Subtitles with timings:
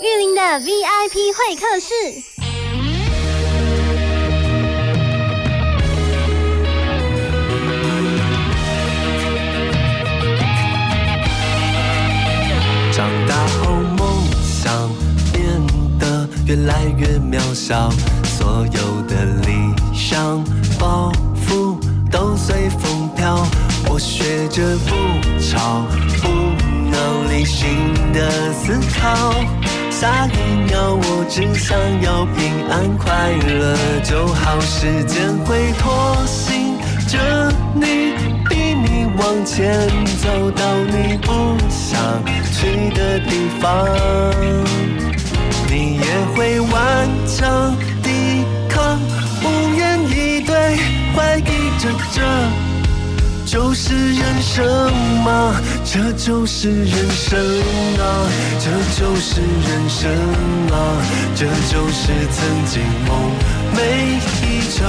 [0.00, 1.94] 玉林的 VIP 会客室。
[12.92, 14.90] 长大后梦想
[15.32, 15.42] 变
[15.98, 17.90] 得越来越渺小，
[18.24, 20.44] 所有的理想
[20.78, 21.78] 抱负
[22.10, 23.46] 都随风飘。
[23.88, 24.94] 我学着不
[25.40, 25.86] 吵
[26.22, 26.73] 不。
[27.28, 29.32] 理性的思考，
[29.90, 34.60] 下一秒我只想要平安快乐就好。
[34.60, 38.14] 时间会拖行着你，
[38.48, 39.88] 逼你往前
[40.22, 43.86] 走到你不想去的地方，
[45.68, 49.00] 你也会顽强抵抗，
[49.42, 50.78] 无言以对，
[51.14, 51.42] 怀疑
[51.78, 52.63] 着这。
[53.54, 55.54] 就是人生吗？
[55.84, 57.38] 这就是人生
[58.00, 58.28] 啊！
[58.58, 58.66] 这
[59.00, 60.10] 就是人生
[60.72, 60.74] 啊！
[61.36, 63.30] 这就是曾经梦
[63.76, 64.84] 每一周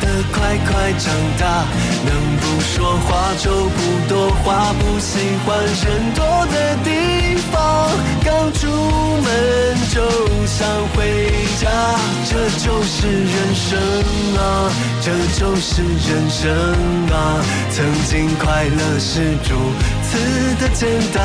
[0.00, 1.64] 的快快长大。
[2.04, 7.90] 能不说话就不多话，不喜欢人多的地方。
[8.24, 9.28] 刚出门
[9.92, 10.00] 就
[10.46, 11.68] 想回家，
[12.28, 13.78] 这就是人生
[14.38, 14.70] 啊！
[15.00, 16.50] 这就是人生
[17.12, 17.42] 啊！
[17.70, 19.54] 曾经快乐是主
[20.12, 20.18] 此
[20.60, 21.24] 的简单，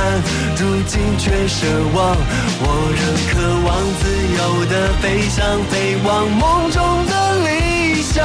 [0.56, 1.60] 如今却奢
[1.94, 2.16] 望。
[2.62, 3.36] 我仍渴
[3.68, 4.02] 望自
[4.38, 5.36] 由的飞翔，
[5.70, 7.12] 飞往梦中的
[7.44, 8.16] 理想。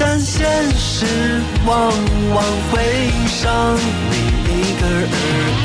[0.00, 1.06] 但现实
[1.64, 1.76] 往
[2.34, 2.74] 往会
[3.28, 3.46] 伤
[4.10, 4.14] 你
[4.44, 5.14] 一个耳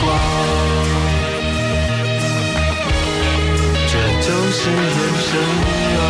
[0.03, 0.05] 光，
[3.89, 4.95] 这就是人
[5.25, 5.27] 生
[5.97, 6.01] 啊。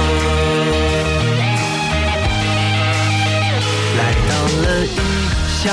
[3.95, 4.65] 来到了
[5.63, 5.71] 异乡，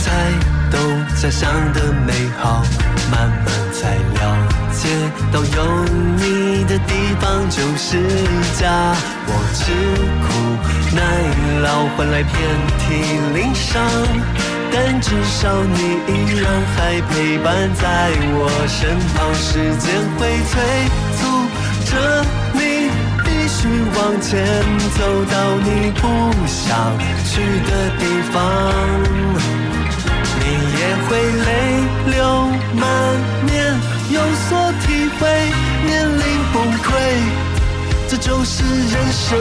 [0.00, 0.32] 才
[0.70, 0.80] 懂
[1.20, 2.64] 家乡的美好，
[3.10, 4.20] 慢慢才了
[4.72, 4.88] 解
[5.30, 5.84] 到有
[6.16, 8.00] 你的地方就是
[8.58, 8.64] 家。
[9.26, 9.60] 我吃
[10.24, 10.26] 苦
[10.96, 10.98] 耐
[11.60, 12.34] 劳换来遍
[12.78, 12.86] 体
[13.34, 13.74] 鳞伤，
[14.72, 17.84] 但至少你依然还陪伴在
[18.38, 19.16] 我身旁。
[19.34, 19.86] 时间
[20.16, 20.54] 会催
[21.18, 21.20] 促
[21.90, 21.92] 着。
[22.54, 22.60] 你
[23.98, 24.44] 往前
[24.98, 25.34] 走到
[25.64, 26.02] 你不
[26.46, 26.66] 想
[27.24, 28.36] 去的地方，
[30.38, 30.44] 你
[30.78, 31.08] 也会
[31.46, 31.48] 泪
[32.12, 32.16] 流
[32.74, 32.84] 满
[33.46, 33.54] 面，
[34.10, 34.86] 有所体
[35.18, 35.22] 会，
[35.86, 36.88] 面临崩溃。
[38.08, 39.36] 这就是人生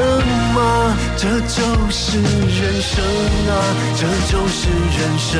[0.56, 0.98] 吗？
[1.16, 1.62] 这就
[1.92, 3.04] 是人生
[3.48, 3.54] 啊！
[3.96, 4.02] 这
[4.32, 5.32] 就是人生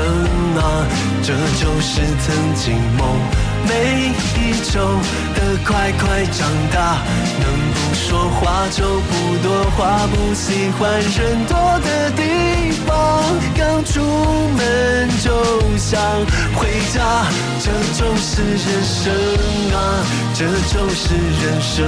[0.62, 0.86] 啊！
[1.24, 3.02] 这就是曾经梦
[3.68, 4.80] 每一周
[5.36, 7.02] 的快快长大。
[7.40, 13.24] 能不说话就不多话，不喜欢人多的地方。
[13.58, 14.02] 刚出
[14.58, 15.32] 门就
[15.78, 16.00] 想
[16.56, 17.26] 回家。
[17.60, 19.14] 这就是人生
[19.74, 20.06] 啊！
[20.36, 21.86] 这就是人生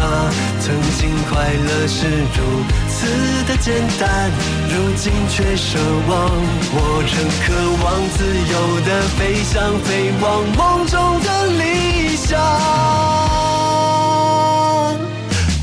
[0.00, 0.32] 啊！
[0.60, 2.64] 曾经快乐是如
[3.00, 3.06] 此
[3.48, 4.30] 的简单，
[4.68, 6.12] 如今却奢望。
[6.72, 6.76] 我
[7.08, 7.48] 仍渴
[7.82, 8.18] 望自
[8.52, 9.88] 由的飞翔，飞
[10.20, 10.24] 往
[10.54, 12.28] 梦中的理想。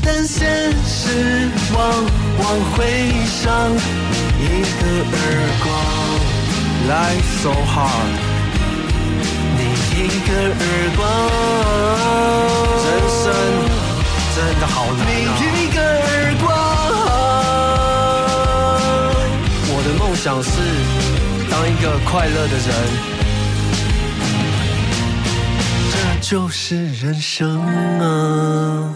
[0.02, 1.78] 但现实往
[2.40, 2.76] 往会
[3.24, 4.46] 伤你一
[4.80, 4.82] 个
[5.14, 5.16] 耳
[5.62, 5.66] 光。
[6.90, 8.12] Life so hard，
[9.56, 9.60] 你
[9.94, 9.96] 一
[10.26, 10.66] 个耳
[10.96, 11.00] 光。
[12.82, 12.86] 人
[13.22, 13.22] 生。
[14.38, 15.28] 真的好难啊！
[20.28, 20.50] 想是
[21.50, 22.68] 当一个快乐的人，
[25.90, 27.62] 这就是人生
[27.98, 28.94] 啊！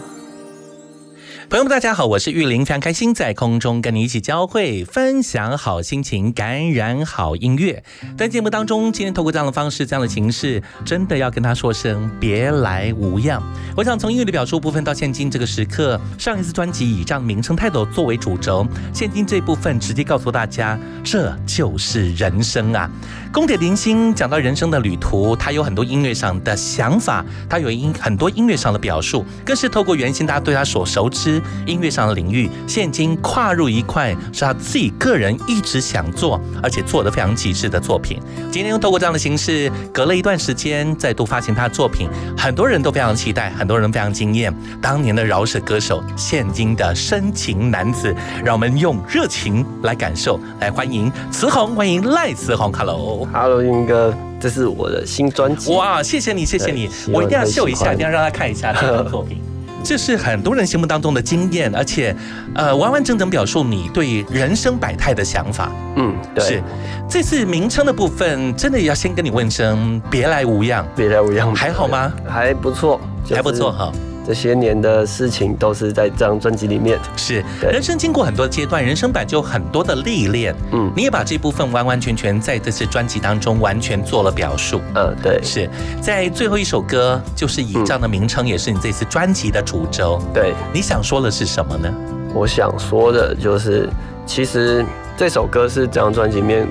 [1.53, 7.83] 朋友们，大家好，我是玉林，非常开心在空中跟你一起交汇，分享好心情，感染好音乐。
[8.17, 13.39] 在节目当中，今天透过这样的方式，这样的形式，真的要跟他说声别来无恙。
[13.77, 22.89] 我想从音乐的表述部分到现今这个时刻，上一次专辑以这样名称态度作为主轴，现今这部分直接告诉大家，这就是人生啊！
[23.31, 31.42] 宫铁林星讲到人生的旅途，他有很多音乐上的想法，他有音很多音乐上的表述，更是透过原先大家对他所熟知。
[31.65, 38.19] 音乐上的领域，现今跨入一块是他自己个人一直想做，而且做得非常极致的作品。
[38.51, 44.53] 今天又透过这样的形式，隔了一段时间再度发行他的作品，很多人都非常期待，很多人非常惊艳。
[44.81, 48.13] 当年的饶舌歌手，现今的深情男子，
[48.43, 53.27] 让我们用热情来感受，来欢迎慈红，欢迎赖慈红，Hello。
[53.33, 55.71] Hello，英哥，这是我的新专辑。
[55.71, 59.41] 哇，谢谢你，谢谢你我一定要秀一下，一定要让他看一下这张作品。
[59.83, 62.15] 这是很多人心目当中的经验，而且，
[62.55, 65.69] 呃，完完整整表述你对人生百态的想法。
[65.97, 66.63] 嗯，对，是，
[67.09, 72.11] 这次名称的部分，真的要先跟你问声别来无恙，别来无恙，还好吗？
[72.27, 73.91] 还不错，就是还不错哈。
[74.25, 76.99] 这些年的事情都是在这张专辑里面。
[77.15, 80.55] 是，人生经过很多阶段，人生版就有很多的历练。
[80.71, 84.79] 嗯你也把这部分完完全全在这次专辑当中完全做了表述。
[84.95, 85.69] 嗯，对是
[86.01, 90.21] 在最后一首歌，就是以这样的名称，也是你这次专辑的主轴。
[90.33, 91.93] 对，你想说的是什么呢？
[92.33, 93.89] 我想说的就是，
[94.25, 94.85] 其实
[95.17, 96.67] 这首歌是这张专辑里面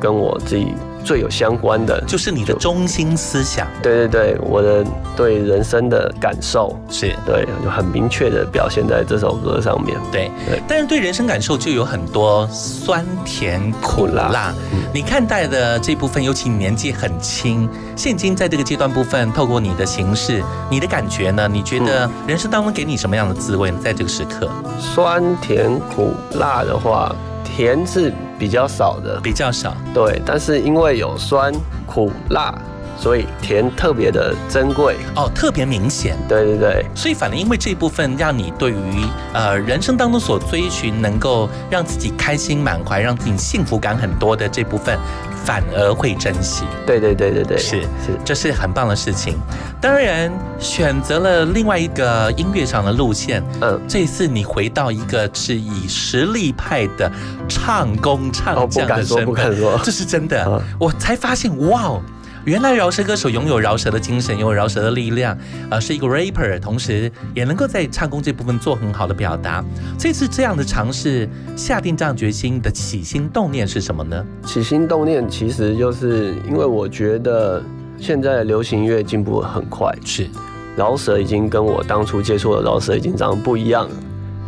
[0.00, 2.00] 跟我自己最有相关的。
[2.06, 4.84] 就是你的中心思想对对对，我的
[5.16, 9.98] 对人生的感受，是对，就很明确的表现在这首歌上面。
[10.10, 14.28] 对对，但是对人生感受就有很多酸甜苦辣。
[14.28, 21.48] 苦辣嗯你看待的这部分，尤其你年纪很轻，现今在这个阶段部分，透过你的形式，你的感觉呢？
[21.50, 23.78] 你觉得人生当中给你什么样的滋味呢？
[23.82, 31.52] 在这个时刻酸甜苦辣的话，甜是比较少的，比较少，对，但是因为有酸
[31.86, 32.54] 苦辣，
[33.02, 34.94] 所以甜特别的珍贵。
[35.16, 36.16] 哦，特别明显。
[36.28, 44.96] 对对对，所以，反而因为这部分，让你对于呃人生当中所追寻，能够让自己开心满怀，让自己幸福感很多的这部分，
[45.44, 46.62] 反而会珍惜。
[46.86, 49.36] 对对对对对，是是，这是很棒的事情。
[49.80, 53.42] 当然，选择了另外一个音乐上的路线。
[53.60, 57.10] 嗯，这次你回到一个是以实力派的
[57.48, 60.44] 唱功唱将的，身份，不敢说，这是真的。
[60.46, 62.02] 嗯我才发现，哇哦！
[62.44, 65.36] 原来饶舌歌手拥有饶舌的精神，拥有饶舌的力量，
[65.70, 69.64] 呃，是一个 rapper，同时也能够在唱功这部分做很好的表达。
[69.96, 74.24] 这次这样的尝试，下定这样决心的起心动念是什么呢？
[74.44, 77.62] 起心动念其实就是因为我觉得
[77.96, 80.28] 现在的流行音乐进步很快，是
[80.76, 83.96] 饶舌已经跟我当初接触的饶舌已经长得不一样了，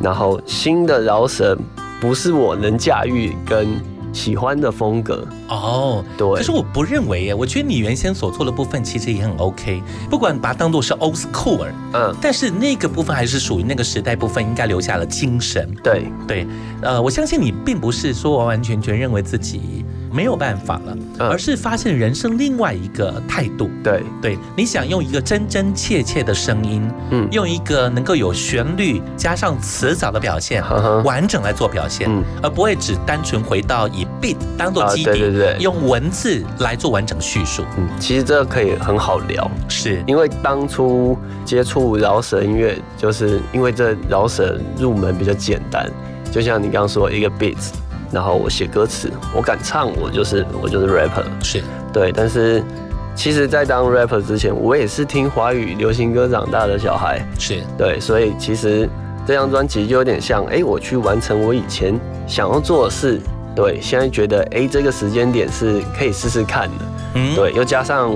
[0.01, 1.57] 然后新的饶舌
[2.01, 3.69] 不是我能驾驭跟
[4.15, 6.37] 喜欢的风格，哦，对。
[6.37, 15.69] 可是我不认为耶，我觉得你原先所做的部分其实也很 OK，不管把它当做是 old school，嗯，但是那个部分还是属于那个时代部分，应该留下了精神。
[15.83, 16.47] 对，对，
[16.81, 19.84] 呃，我相信你并不是说完完全全认为自己
[20.15, 21.29] 没有办法了，嗯。
[21.29, 23.69] 而是发现人生另外一个态度。
[23.83, 27.29] 对，对，你想用一个真真切切的声音，嗯。
[27.33, 30.63] 用一个能够有旋律加上词藻的表现，
[31.03, 32.23] 完整来做表现，嗯。
[32.43, 35.57] 而不会只单纯回到以 beat 当做基底，啊对对对。
[35.59, 37.65] 用文字来做完整叙述。
[37.77, 45.91] 嗯，其实这个可以很好聊，是，因为当初接触饶舌音乐，就是因为这饶舌入门比较简单，
[46.31, 47.57] 就像你刚刚说一个 beat，
[48.15, 51.63] 然后我写歌词，我敢唱，我就是我就是 rapper，是，
[51.93, 52.13] 对。
[52.13, 52.63] 但是
[53.17, 58.89] 其实，在当 rapper 之前，我也是听华语流行歌长大的小孩，是，对，所以其实
[59.27, 63.21] 这张专辑就有点像，哎、我去完成我以前想要做的事。
[63.55, 66.85] 对，现在觉得，哎、这个时间点是可以试试看的。
[67.15, 68.13] 嗯，对，又加上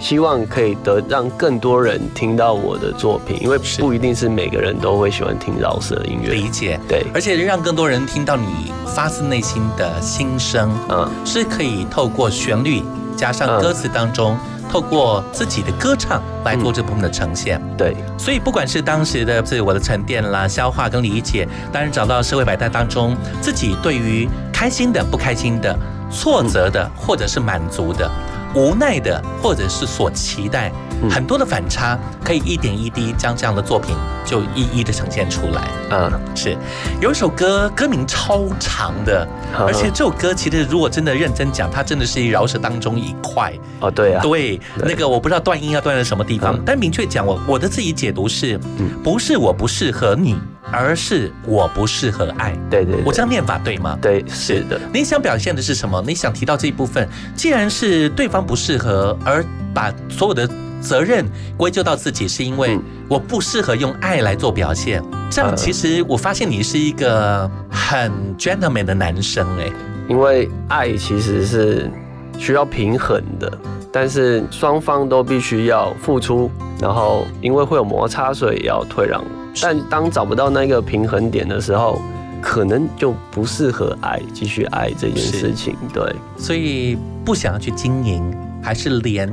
[0.00, 6.32] 希望可以得让更多人听到我的作品，因为不一定是每个人都会喜欢听饶舌音乐。
[6.32, 6.78] 理解。
[6.88, 12.82] 对，而且让更多人听到你发自内心的心声，嗯，是可以透过旋律
[13.16, 14.36] 加上嗯歌词当中，
[14.70, 17.60] 透过自己的歌唱来做这部分的呈现。
[17.76, 25.76] 对，所以不管是当时的自我的沉淀啦、消化跟理解，当然找到社会百态当中自己对于开心的、不开心的、
[26.10, 28.08] 挫折的，或者是满足的。
[28.54, 35.68] 无奈的，或者是所期待，嗯很多的反差，可以一点一滴将这样的作品就一一的呈现出来。
[35.90, 36.56] 嗯，是
[37.00, 39.26] 有一首歌，歌名超长的，
[39.58, 43.52] 而且这首歌其实如果真的认真讲，它真的是饶舌当中一块。
[43.80, 50.36] 哦，对啊，对，那个我不知道断音要断在什么地方嗯，但明确讲，我我的自己解读是嗯，不是我不适合你，
[50.72, 52.52] 而是我不适合爱。
[52.68, 53.96] 对对对，我这样念法对吗？
[54.02, 56.02] 对是的，你想表现的是什么？
[56.06, 60.48] 你想提到这一部分，既然是对方不适合，而把所有的
[60.80, 61.24] 责任
[61.56, 62.82] 归咎到自己，是因为嗯。
[63.08, 65.02] 我不适合用爱来做表现。
[65.30, 65.56] 这样呃。
[65.56, 69.66] 其实我发现你是一个很 gentleman 的男生哎，
[70.10, 71.90] 因为爱其实是
[72.36, 73.50] 需要平衡的，
[73.90, 79.24] 但是双方都必须要付出，然后因为会有摩擦，所以要退让。
[79.62, 82.02] 但当找不到那个平衡点的时候，
[82.42, 85.74] 可能就不适合爱，继续爱这件事情。
[85.94, 88.22] 对，所以不想要去经营，
[88.62, 89.32] 还是连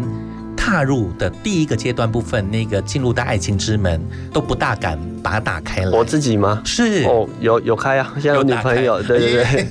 [0.65, 4.01] 踏入的第一个阶段部分，那个进入到爱情之门
[4.33, 5.89] 都不大敢把它打开了。
[5.97, 6.61] 我自己吗？
[6.63, 9.63] 是哦，有有开啊，现在有女朋友，对对对，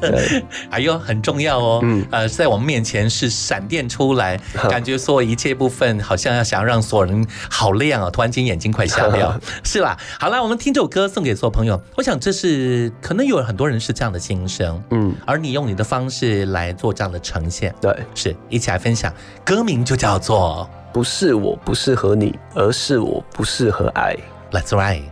[0.00, 1.80] 对， 哎呦，很重要哦。
[1.82, 4.38] 嗯，呃，在我们面前是闪电出来，
[4.70, 9.96] 感觉所有一切部分好像要想让所有人好亮哦，突然间眼睛快瞎掉， 是啦。
[10.20, 19.12] 好了，我们听这首歌送给所有朋友，我想这是可能有很多人是这样的心声，嗯，而你用你的方式来做这样的呈现，对，是一起来分享，
[19.44, 24.16] 歌名就叫做不是我不适合你，而是我不适合爱。
[24.52, 25.02] Let's ride。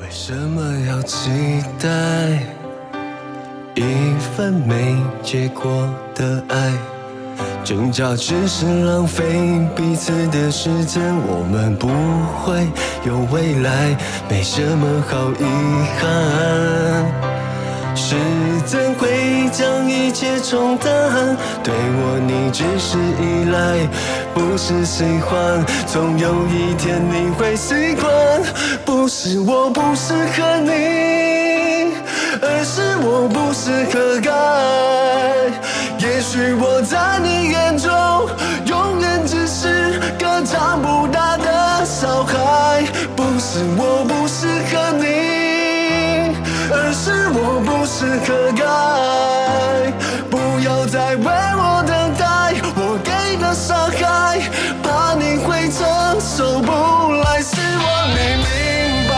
[0.00, 1.88] 为什么要期待
[3.74, 6.72] 一份没结果的爱？
[7.62, 9.24] 挣扎只是浪费
[9.76, 11.88] 彼此的时间，我们不
[12.42, 12.66] 会
[13.04, 13.96] 有未来，
[14.28, 15.44] 没什么好遗
[16.00, 17.06] 憾。
[17.94, 18.14] 时
[18.64, 23.86] 间会将一切冲淡，对我你只是依赖，
[24.34, 25.64] 不是喜欢。
[25.86, 28.08] 总有一天你会习惯，
[28.84, 31.92] 不是我不适合你，
[32.40, 34.32] 而是我不适合爱。
[35.98, 37.90] 也许我在你眼中，
[38.66, 42.84] 永远只是个长不大的小孩，
[43.16, 45.04] 不是我不适合你，
[46.70, 48.28] 而是我不适合
[48.64, 49.92] 爱。
[50.30, 51.26] 不要再为，
[53.48, 54.38] 的伤害，
[54.82, 59.12] 怕你会承受不来，希望你明白。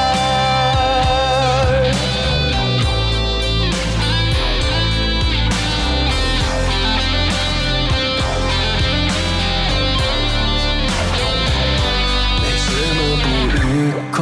[12.41, 13.27] 没什么不
[13.67, 13.69] 愉
[14.13, 14.19] 快，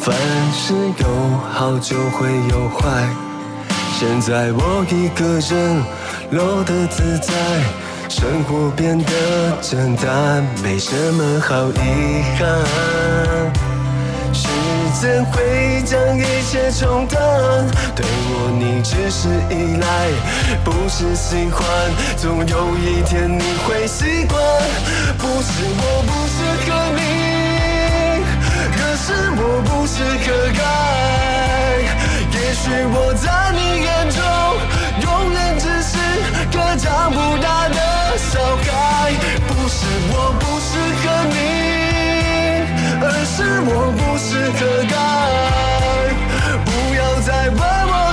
[0.00, 0.04] 凡
[0.54, 0.64] 事
[1.00, 1.04] 有
[1.52, 2.80] 好就会有坏。
[3.98, 5.82] 现在我一个人
[6.30, 7.32] 落得自在，
[8.08, 9.12] 生活变得
[9.60, 12.46] 简单，没什么好遗憾。
[14.32, 14.48] 时
[15.00, 17.18] 间会将一切冲淡，
[17.94, 19.86] 对我你只是依赖，
[20.64, 21.66] 不是喜欢。
[22.16, 24.38] 总有一天你会习惯，
[25.18, 27.00] 不是我不适合你，
[28.76, 29.04] 可是
[29.36, 30.26] 我不适合
[30.62, 30.64] 爱。
[32.32, 34.20] 也许我在你眼中，
[35.02, 35.75] 永远只
[36.78, 37.78] 长不大的
[38.18, 39.12] 小孩，
[39.48, 41.36] 不是我不适合你，
[43.00, 44.94] 而是我不适合该。
[46.64, 48.05] 不要再问我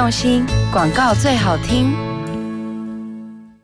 [0.00, 1.94] 用心，广告最好听。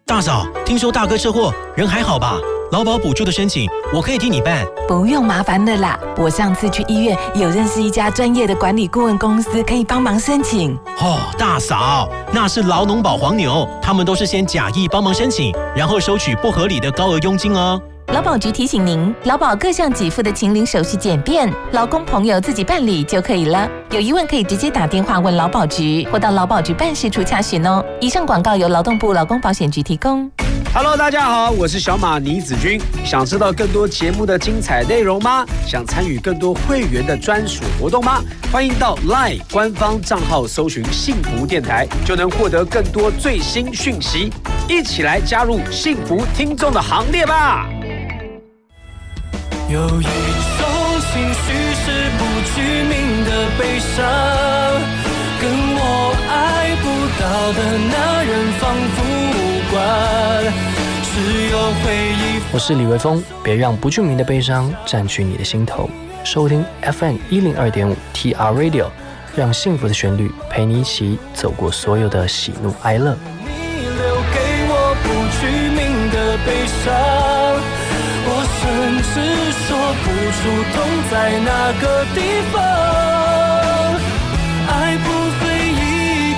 [0.05, 2.37] 大嫂，听说大哥车祸，人还好吧？
[2.73, 4.63] 劳保补助的申请，我可以替你办。
[4.87, 10.77] 不用麻烦的啦，我上次去医院有认识一家专业的管理顾问公司，可以帮忙申请。
[11.01, 17.81] 哦，大嫂，那是劳农保黄牛，他们都是先假意帮忙申请，然后收取不合理的高额佣金哦。
[18.13, 23.69] 劳保局提醒您，劳保各项给付的请领手续简便，劳工朋友自己办理就可以了。
[23.91, 27.85] 有疑问可以直接打电话问劳保局，或到劳保局办事处查询哦。
[28.01, 30.31] 以上广告由劳动部劳工保险局提供。
[30.73, 32.81] Hello，大家好，我是小马倪子君。
[33.05, 35.45] 想知道更多节目的精彩内容吗？
[35.67, 38.23] 想参与更多会员的专属活动吗？
[38.53, 44.33] 欢迎到 LINE 官方账号搜寻“幸福电台”，就能获得更多最新讯息。
[44.69, 47.69] 一起来加入幸福听众的行列吧！
[49.69, 50.01] 有一种
[51.13, 53.97] 情绪是不具名的悲伤，
[55.41, 56.85] 跟我爱不
[57.21, 57.59] 到的
[57.91, 58.31] 那人
[58.61, 58.63] 仿
[58.95, 58.97] 佛
[59.35, 59.37] 无
[59.73, 59.75] 关。
[61.03, 61.15] 只
[61.51, 62.23] 有回忆。
[62.53, 65.91] 我是李维峰，别让不具名的悲伤占据你的心头。
[66.23, 68.87] 收听 FM 一零二点五 TR Radio，
[69.35, 73.17] 让幸福的旋律陪你一起走过所有的喜怒哀乐。
[80.37, 80.75] 不出痛
[81.11, 81.51] 在哪
[81.81, 82.21] 个地
[82.53, 82.55] 方。
[84.69, 85.07] 爱不
[85.41, 85.83] 费一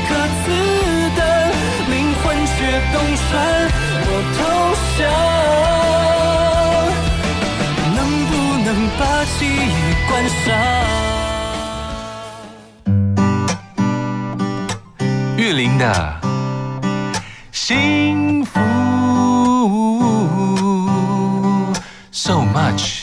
[0.07, 0.11] 颗
[0.45, 0.47] 子
[1.17, 1.21] 弹，
[1.90, 2.57] 灵魂却
[2.93, 3.28] 洞穿
[4.07, 4.40] 我投
[4.99, 5.00] 降。
[7.97, 8.33] 能不
[8.64, 9.00] 能把
[9.38, 9.69] 记忆
[10.09, 10.11] 关
[10.45, 10.47] 上？
[15.37, 15.85] 玉林的
[17.52, 18.61] 幸福
[22.12, 22.98] ，so much。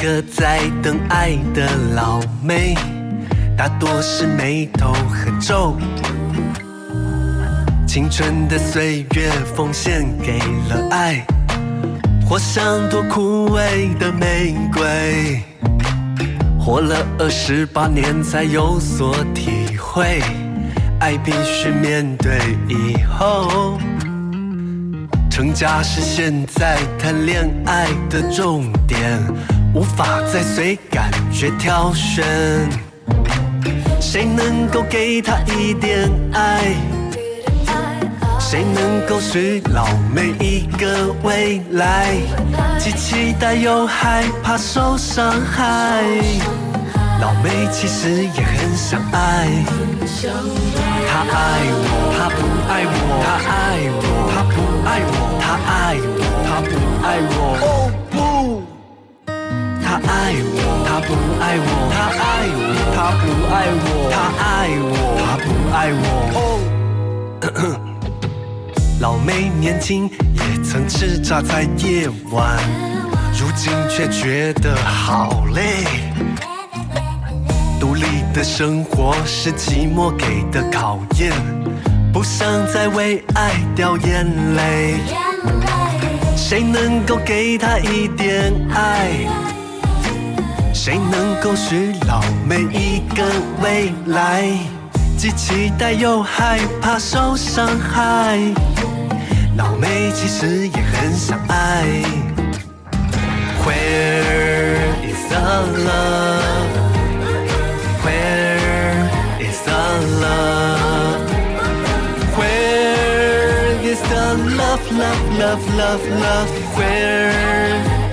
[0.00, 2.74] 个在等爱的老妹，
[3.54, 5.76] 大多是眉头很皱。
[7.86, 10.38] 青春的岁月奉献给
[10.70, 11.22] 了爱，
[12.26, 15.42] 活像朵枯萎的玫瑰。
[16.58, 20.22] 活了二十八年才有所体会，
[21.00, 22.38] 爱必须面对
[22.68, 23.78] 以后。
[25.30, 29.20] 成家是现在谈恋爱的重点，
[29.72, 32.24] 无法再随感觉挑选。
[34.00, 36.74] 谁能够给他一点爱？
[38.40, 42.16] 谁能够许老妹一个未来？
[42.78, 46.02] 既期待又害怕受伤害。
[47.20, 49.46] 老妹其实也很想爱，
[51.06, 51.84] 她爱我，
[52.16, 53.54] 她不爱我，她爱
[53.92, 53.98] 我，
[54.32, 54.56] 她不
[54.88, 56.70] 爱我，她爱我，她不
[57.06, 57.99] 爱我。
[59.90, 60.54] 他，爱我，
[60.86, 61.10] 她不
[61.42, 62.62] 爱我，她爱我，
[62.94, 64.46] 她不爱我，她爱
[64.78, 66.04] 我，她不爱我。
[66.36, 66.38] 哦。
[69.00, 72.56] 老妹年轻也曾叱咤在夜晚，
[73.36, 75.84] 如今却觉得好累。
[77.80, 81.32] 独立的生活是寂寞给的考验，
[82.12, 85.00] 不想再为爱掉眼泪。
[86.36, 89.10] 谁能够给她一点爱？
[90.82, 93.22] 谁能够许老妹一个
[93.62, 94.50] 未来？
[95.18, 98.38] 既期待又害怕受伤害。
[99.58, 101.84] 老妹其实也很想爱。
[103.62, 106.70] Where is the love?
[108.02, 109.82] Where is the
[110.22, 111.20] love?
[112.38, 116.48] Where is the love, love, love, love, love?
[116.74, 117.34] Where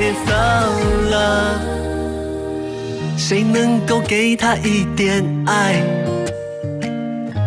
[0.02, 0.68] is the
[1.10, 1.87] love?
[3.30, 5.84] 谁能够给他一点爱？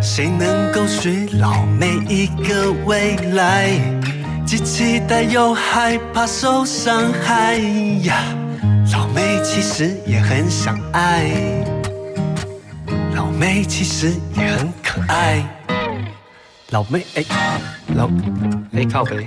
[0.03, 3.71] 谁能够许老妹一个未来？
[4.45, 7.57] 既期待又害怕受伤害
[8.03, 8.15] 呀！
[8.93, 11.31] 老妹其实也很想爱，
[13.17, 15.43] 老妹其实也很可爱。
[16.73, 17.25] 老妹哎，
[17.97, 18.07] 老
[18.75, 19.27] 哎靠背。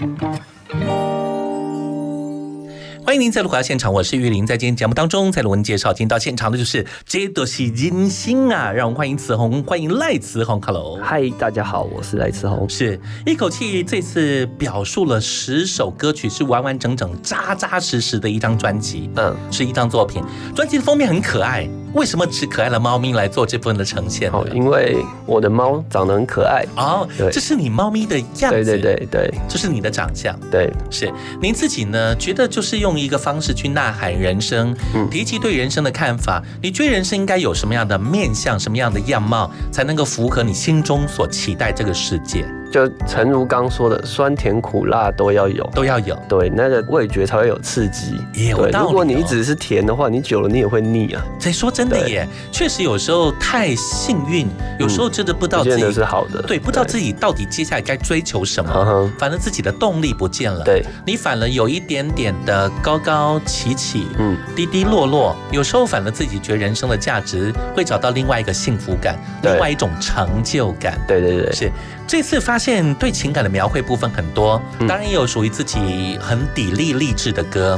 [3.05, 4.47] 欢迎您再度回到现场，我是玉林。
[4.47, 8.71] 在今天节目当中，在罗文介绍，今天到现场的就是这都是金星啊！
[8.71, 10.97] 让我们欢迎慈红，欢迎赖慈红，Hello。
[11.03, 12.67] 嗨，大家好，我是赖慈红。
[12.69, 19.09] 是一口气这次表述了十首歌曲，是完完整整、扎扎实实的一张专辑。
[19.17, 20.23] 嗯，是一张作品。
[20.55, 24.37] 专辑的封面很可爱，为什么只可爱的猫咪来做这部分的呈现呢？
[24.39, 26.65] 哦，因为我的猫长得很可爱。
[26.75, 30.37] 哦，对这是你猫咪的样子，对对对对这是你的长相。
[30.51, 32.15] 对，是您自己呢？
[32.15, 36.41] 觉得就是用一个方式去呐喊人生，嗯提及对人生的看法。
[36.61, 42.43] 你觉得人生应该有什么样的面相、什么样的样貌，才能够符合你心中所期待这个世界？
[42.71, 45.63] 就诚如刚说的，酸甜苦辣都要有。
[45.75, 46.17] 都要有。
[46.27, 48.17] 对，那个味觉才会有刺激。
[48.33, 51.23] 对，也有道理哦如果你只是甜的话，你久了你也会腻啊。
[51.39, 54.47] 所以说真的耶，确实有时候太幸运，
[54.79, 56.41] 有时候真的不知道自己是好的。
[56.43, 60.63] 对，不知道自己到底接下来该追求什么，反正自己的动力不见了。
[60.63, 70.97] 对，你反而有一点点的高高起起，嗯，低低落落，有时候反而自己觉得人生的价值会找到另外一个幸福感，另外一种成就感。
[71.07, 71.71] 对对对，是
[72.07, 74.87] 这次发现对情感的描绘部分很多，嗯。
[74.87, 77.77] 当然也有属于自己很砥砺励志的歌，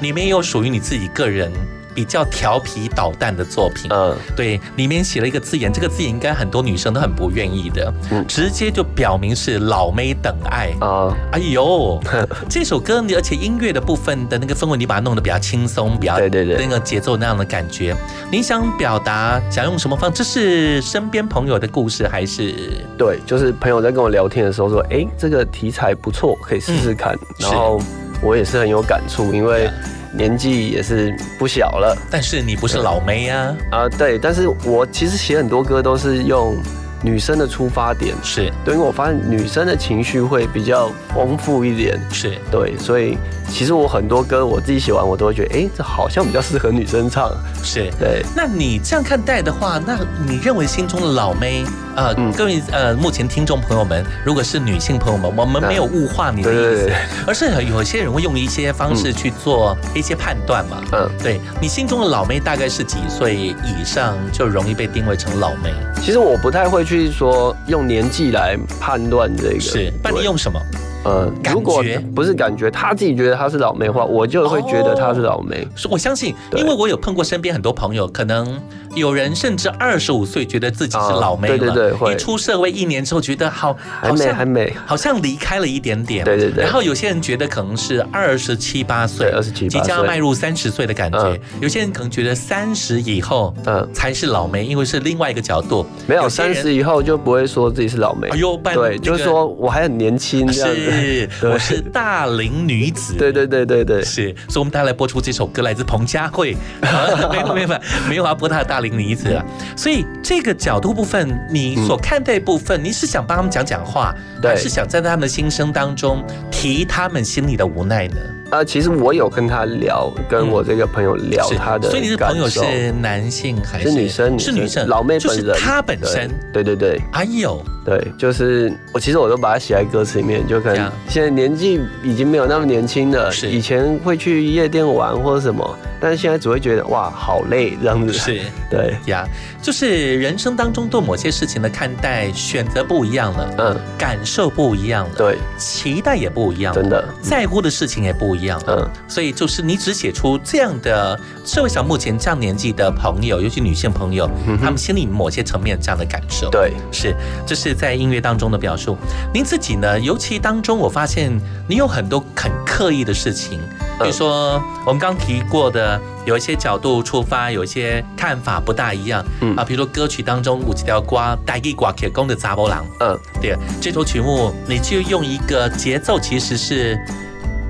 [0.00, 1.50] 里面也有属于你自己个人
[1.96, 3.90] 比较调皮捣蛋的作品。
[3.90, 10.72] 嗯，对，里面写了一个字眼，这个字眼应该很多女生都很不愿意的，嗯直接就表明是老妹等爱。
[10.80, 11.98] 啊，哎呦，
[12.50, 17.96] 这首歌你而且音乐的部分的那个氛围，你把它弄得比较轻松，比较对对对那个节奏那样的感觉。
[18.30, 20.12] 你想表达想用什么方？
[20.12, 22.54] 这是身边朋友的故事还是？
[22.98, 27.16] 对，就是朋友在跟我聊天的时候说，哎、这个题材不错，可以试试看。
[27.38, 27.80] 然后
[28.20, 29.70] 我也是很有感触，因为
[30.16, 33.88] 年纪也是不小了但是你不是老妹呀、啊。
[33.88, 36.56] 对，但是我其实写很多歌都是用
[37.02, 42.00] 女生的出发点，是对，因为我发现女生的情绪会比较丰富一点。
[42.10, 47.30] 是，对，所以其实我很多歌我自己写完，我都会觉得，哎、这好像比较适合女生唱。
[47.62, 47.90] 是。
[47.98, 51.64] 对，那你这样看待的话，那你认为心中的老妹，
[51.96, 60.82] 呃，嗯各位呃，目前听众朋友们，如果是女性朋友们，我们没有物化你的意思对对对，而是有些人会用一些方式去做一些判断嘛。
[60.92, 65.72] 嗯，对你心中的老妹大概是几岁以上就容易被定位成老妹？
[66.02, 69.60] 其实我不太会去说用年纪来判断这个。
[69.60, 70.60] 是，那你用什么？
[71.06, 75.66] 呃，感如果觉不是感觉，他自己觉得他是老妹的话，我就会觉得他是老妹。
[75.76, 78.60] 是我相信，因为我有碰过身边很多朋友，可能
[78.96, 91.40] 有人甚至二十五岁觉得自己是老妹了，啊对对对一出社会一年之后觉得好，好像还美好像离开了一点点，对对对然后有些人觉得可能是二十七八岁，对27即将要迈入三十岁的感觉嗯。
[91.60, 95.86] 有些人可能觉得三十以后，嗯才是老妹，因为是另外一个角度。
[96.06, 98.28] 没有三十以后就不会说自己是老妹。
[98.28, 100.90] 哎呦对，那个就是说我还很年轻这样子。
[100.90, 103.14] 是， 我是大龄女子。
[103.14, 106.56] 对对对对对，是，所以我们大家来播出这首歌，来自彭佳慧。
[106.82, 107.80] 啊没有没有没有
[108.10, 109.44] 没有要播她的大龄女子啊。
[109.76, 118.16] 所以这个角度部分，你所看待部分，你是想帮他们讲讲话，还是想站在他们的心声当中提他们心里的无奈呢？
[118.50, 126.30] 呃，其实我有跟他聊，跟我这个朋友聊是他的所以你的朋友是男性还是是女生，是女生，老妹就是本人，她本身。
[126.52, 139.26] 对对对哎呦，对，就是我其实我都把它写在歌词里面，就可能现在年纪已经没有那么年轻了，是以前会去夜店玩或者什么，但是现在只会觉得哇好累这样子，是对，呀，
[139.60, 148.62] 就是人生当中对某些事情的看待选择不一样了，嗯，感受不一样了，对，期待也不一样了，真的，在乎的事情也不一样了。
[148.68, 157.14] 嗯，所以就是你只写出这样的社会上目前这样年纪的朋友，尤其女性朋友，嗯他们心里某些层面这样的感受。，对，是
[157.46, 158.96] 这是在音乐当中的表述。
[159.32, 159.98] 您自己呢？
[160.00, 161.32] 尤其当中，我发现
[161.68, 163.58] 你有很多很刻意的事情，
[164.00, 169.24] 比如说我们刚提过的，有一些角度出发，有一些看法不大一样。
[169.40, 176.98] 嗯啊，比如说歌曲当中有几条歌《带一瓜铁公的杂波郎》，嗯，对，这首曲目你就用一个节奏其实是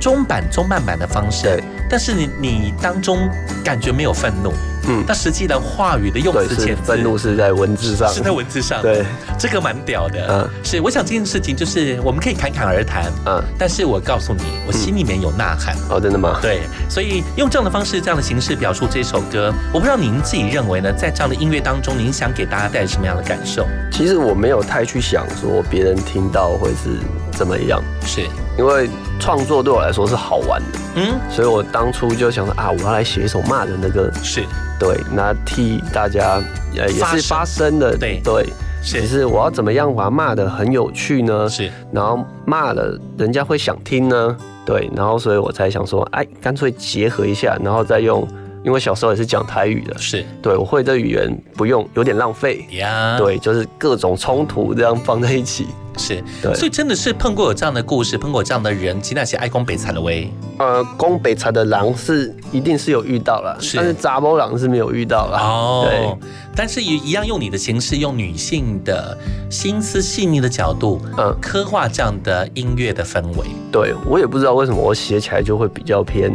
[0.07, 3.29] 中版、中慢版的方式对，但是你你当中
[3.65, 4.53] 感觉没有愤怒，
[4.87, 9.05] 嗯，但实际的话语的用词遣词愤怒是在文字上，是在文字上，对，
[9.37, 10.25] 这个蛮屌的。
[10.31, 15.75] 嗯是，我想这件事情就是我们可以侃侃而谈，嗯，但是我告诉你，我心里面有呐喊。
[15.91, 16.39] 哦，真的吗？
[16.41, 23.67] 对，所以用这样的方式、这样的形式表述这首歌，我不知道您自己认为呢，在这样的音乐当中，您想给大家带来什么样的感受？
[23.91, 27.01] 其实我没有太去想说别人听到会是
[27.37, 28.23] 怎么样，是，
[28.59, 28.89] 因为
[29.21, 34.43] 创作对我来说是好玩的，嗯，所以我当初就想说啊，我要来写一首骂人的歌，是。
[34.79, 36.41] 对，那替大家
[36.77, 37.79] 呃也是发声。
[37.79, 38.21] 的，对。
[38.25, 38.47] 对。
[38.83, 39.01] 是。
[39.01, 41.49] 只是我要怎么样把它骂的很有趣呢？
[41.49, 44.37] 是，然后骂了人家会想听呢？
[44.65, 48.27] 对，然后所以我才想说，哎，干脆结合一下，然后再用，
[48.67, 50.27] 因为小时候也是讲台语的，是。
[50.43, 55.69] 对我会这语言不用有点浪费，呀，对，就是各种冲突这样放在一起。
[55.97, 56.53] 是，对。
[56.53, 63.77] 所以真的是碰过有这样的故事，碰过有这样的人，其实那些爱攻北惨的喂，呃，攻北茶的狼是一定是有遇到了，是。
[63.77, 65.39] 但是杂波狼是没有遇到了。
[65.39, 65.87] 哦。
[65.89, 69.17] 对，但是也一样用你的形式，用女性的
[69.49, 71.33] 心思细腻的角度，嗯。
[71.41, 73.47] 刻画这样的音乐的氛围。
[73.71, 76.33] 对我也不知道为什么我写起来就会比较偏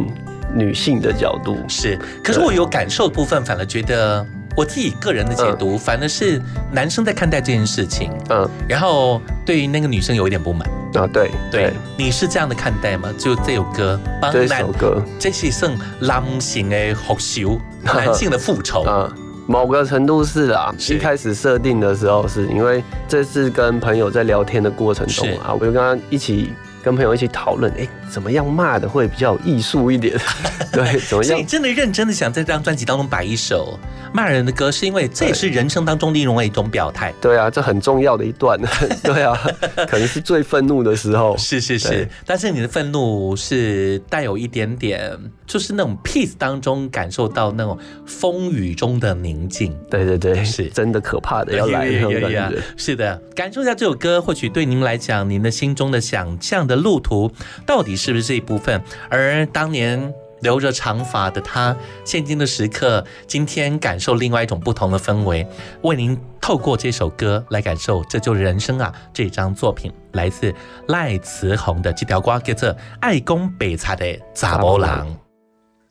[0.54, 1.58] 女性的角度。
[1.68, 4.24] 是，可是我有感受的部分，反而觉得
[4.56, 10.68] 我自己个人的解读，反而是男生在看待这件事情，嗯然后对于那个女生有一点不满。
[10.94, 13.08] 啊，对对，你是这样的看待吗？
[13.16, 18.84] 就这首歌，帮这首歌，这是算男性的复仇， 男性的复仇。
[18.86, 19.10] 嗯，
[19.46, 20.70] 某个程度是啊。
[20.90, 30.18] 一开始设定的时候，是因为这次跟朋友在聊天的过程中啊，我就跟他一起跟朋友一起讨论，哎，怎么样骂的会比较有艺术一点？
[30.72, 31.44] 对，怎么样所以你？
[31.44, 33.78] 真的认真的想在这张专辑当中摆一首
[34.12, 37.12] 骂人的歌，是因为这也是人生当中另外一种表态。
[37.20, 38.58] 对啊，这很重要的一段。
[39.04, 39.38] 对啊，
[39.88, 41.36] 可能是最愤怒的时候。
[41.36, 45.16] 是是是，但是你的愤怒是带有一点点，
[45.46, 49.76] 就是那种 peace 当中感受到那种风雨中的宁静。
[49.90, 52.58] 对对对，是真的可怕的要来那种感觉。
[52.76, 57.30] 是的，感受一下这首歌，或许对您来讲，您的心中的想象的路途
[57.66, 58.82] 到底是不是这一部分？
[59.08, 65.46] 而当年留着长发的他，现今的时刻，今天感受另外一种不同的氛围，
[65.82, 68.92] 为您透过这首歌来感受，这就是人生啊！
[69.12, 70.52] 这张作品来自
[70.88, 74.04] 赖慈红的这条歌，叫做《爱公北茶的
[74.34, 74.88] 查某人》。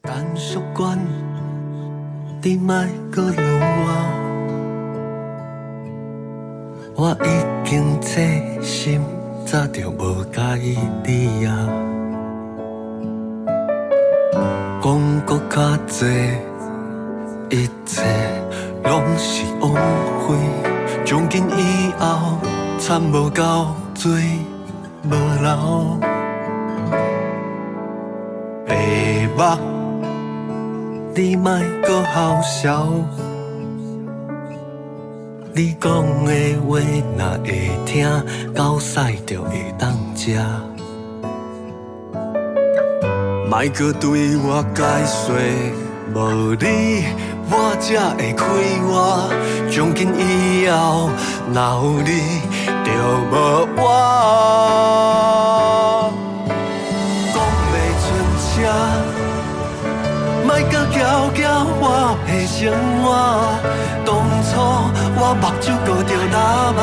[0.02, 1.00] 单属关，
[2.41, 2.76] 你莫
[3.10, 4.17] 搁 lưu 我。
[6.94, 9.02] 我已经这心，
[9.45, 11.67] 早就无介意你啊。
[14.82, 16.06] 讲搁较济，
[17.49, 18.04] 一切
[18.84, 20.36] 拢是枉费。
[21.06, 22.38] 从今以后，
[22.80, 24.12] 惨无够，水
[25.04, 25.99] 无流。
[28.65, 28.75] 白
[29.36, 29.58] 目。
[31.13, 31.51] 你莫
[31.86, 32.88] 搁好笑，
[35.54, 35.92] 你讲
[36.24, 36.32] 的
[36.66, 36.80] 话
[37.18, 38.08] 若会听，
[38.56, 40.40] 狗屎就会当食。
[43.50, 45.34] 莫搁对我解释，
[46.14, 47.04] 无你
[47.50, 48.48] 我才会快
[48.88, 49.30] 活。
[49.70, 51.10] 从今以后，
[51.54, 52.10] 若有你
[52.86, 52.90] 就
[53.30, 53.34] 无
[53.76, 53.84] 我。
[57.34, 57.36] 讲
[57.68, 58.08] 袂出
[58.40, 58.50] 声。
[60.48, 61.00] 莫搁搅
[61.36, 61.44] 搅
[61.82, 61.84] 我
[62.26, 62.58] 的生
[63.04, 63.06] 活。
[64.04, 64.10] 当
[64.44, 64.52] 初
[65.24, 66.82] 我目睭高着喇嘛，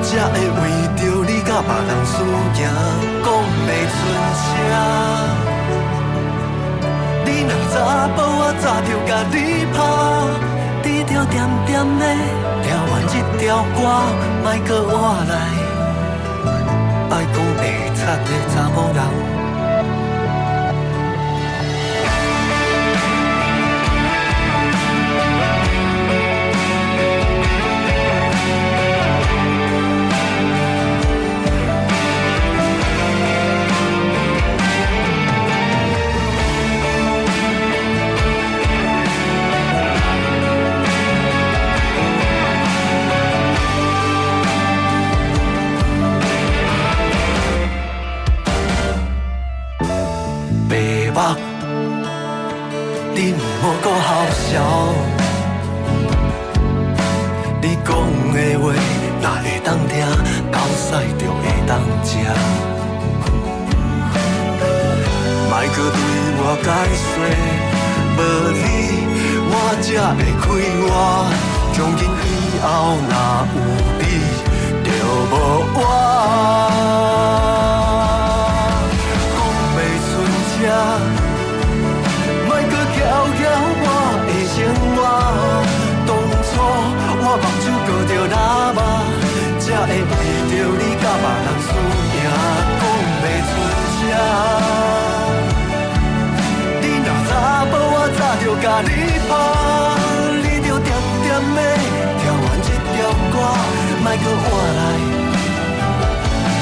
[0.00, 0.62] 才会为
[0.94, 2.14] 着你甲别人输
[2.54, 2.62] 赢，
[3.24, 3.26] 讲
[3.66, 3.98] 袂出
[4.38, 4.46] 声。
[7.24, 7.74] 你若查
[8.14, 9.76] 甫，我早就甲你拍。
[10.84, 11.34] 你着点
[11.66, 12.02] 点的
[12.62, 13.42] 听完这条
[13.74, 13.78] 歌，
[14.44, 14.94] 莫搁我
[15.26, 15.34] 来，
[17.10, 17.60] 爱讲白
[17.96, 18.98] 贼的查某人。
[53.66, 54.52] 你毋好笑。
[57.60, 57.88] 你讲
[58.32, 58.64] 的话，
[59.20, 59.92] 若会当听，
[60.52, 60.86] 狗屎
[61.18, 61.70] 就会当
[62.04, 62.08] 食。
[65.48, 65.98] 莫搁对
[66.38, 66.66] 我解
[67.02, 67.10] 说，
[68.16, 68.18] 无
[68.54, 68.56] 你
[69.50, 69.52] 我
[69.82, 70.44] 才会快
[70.80, 70.86] 活。
[71.72, 72.64] 从今以后，
[73.10, 73.12] 若
[73.52, 73.58] 有
[73.98, 74.02] 你，
[74.84, 74.88] 就
[75.28, 75.34] 无
[75.74, 75.80] 我。
[98.62, 98.88] 甲你
[99.28, 99.30] 拍，
[100.42, 100.90] 你着点
[101.22, 101.58] 点的
[102.18, 102.96] 听完这条
[103.32, 103.34] 歌，
[104.02, 104.80] 莫搁换来，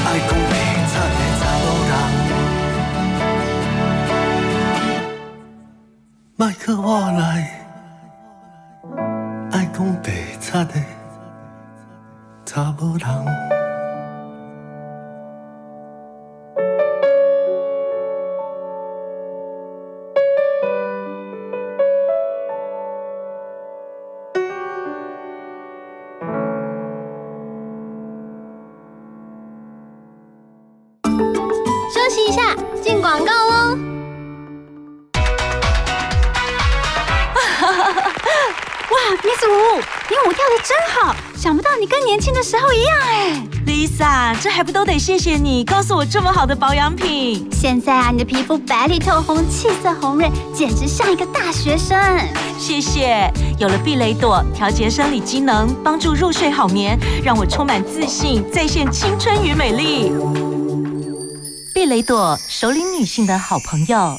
[0.07, 0.53] 爱讲白
[0.91, 1.93] 贼的查某人。
[6.37, 7.23] 莫搁我来，
[9.53, 10.07] 爱讲白
[10.41, 10.75] 贼的
[12.45, 13.64] 查某人。
[41.45, 43.47] 想不到你跟年轻的时候一样哎。
[43.67, 47.47] Lisa，这还不都得谢谢你告诉我这么好的保养品？
[47.53, 52.01] 现在啊，你的皮肤白里透红，气色红润，简直像一个大学生。
[52.59, 60.11] 谢谢，有了碧雷朵调节生理机能，帮助入睡好眠，让我充满自信，再现青春与美丽。
[61.75, 64.19] 碧雷朵，首领女性的好朋友。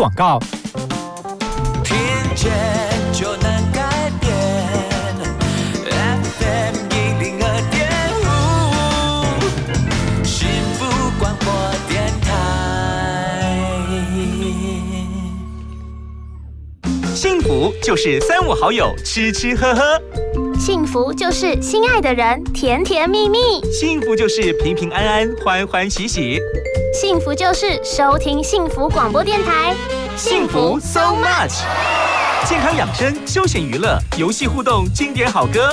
[0.01, 0.39] 广告。
[1.83, 1.95] 听
[2.35, 2.51] 见
[3.13, 4.33] 就能改变
[5.85, 7.77] ，FM 一零二点
[8.17, 8.25] 五，
[10.25, 10.79] 幸福
[11.19, 11.53] 广播
[11.87, 12.25] 电台。
[17.13, 20.01] 幸福就是三五好友吃吃喝喝，
[20.59, 23.37] 幸福就是心爱的人甜甜蜜蜜，
[23.71, 26.39] 幸福就是平平安安欢欢喜喜，
[26.93, 29.73] 幸福就是收听幸福广播电台，
[30.17, 31.63] 幸福 so much。
[32.45, 35.71] 健康养生、休闲娱乐、游戏互动、经典好歌，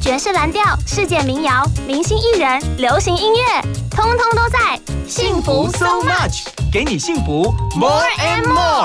[0.00, 8.82] 爵士蓝调、世界民谣、明星艺人、流行音乐，通通都在幸福 so much，给你幸福 more and more。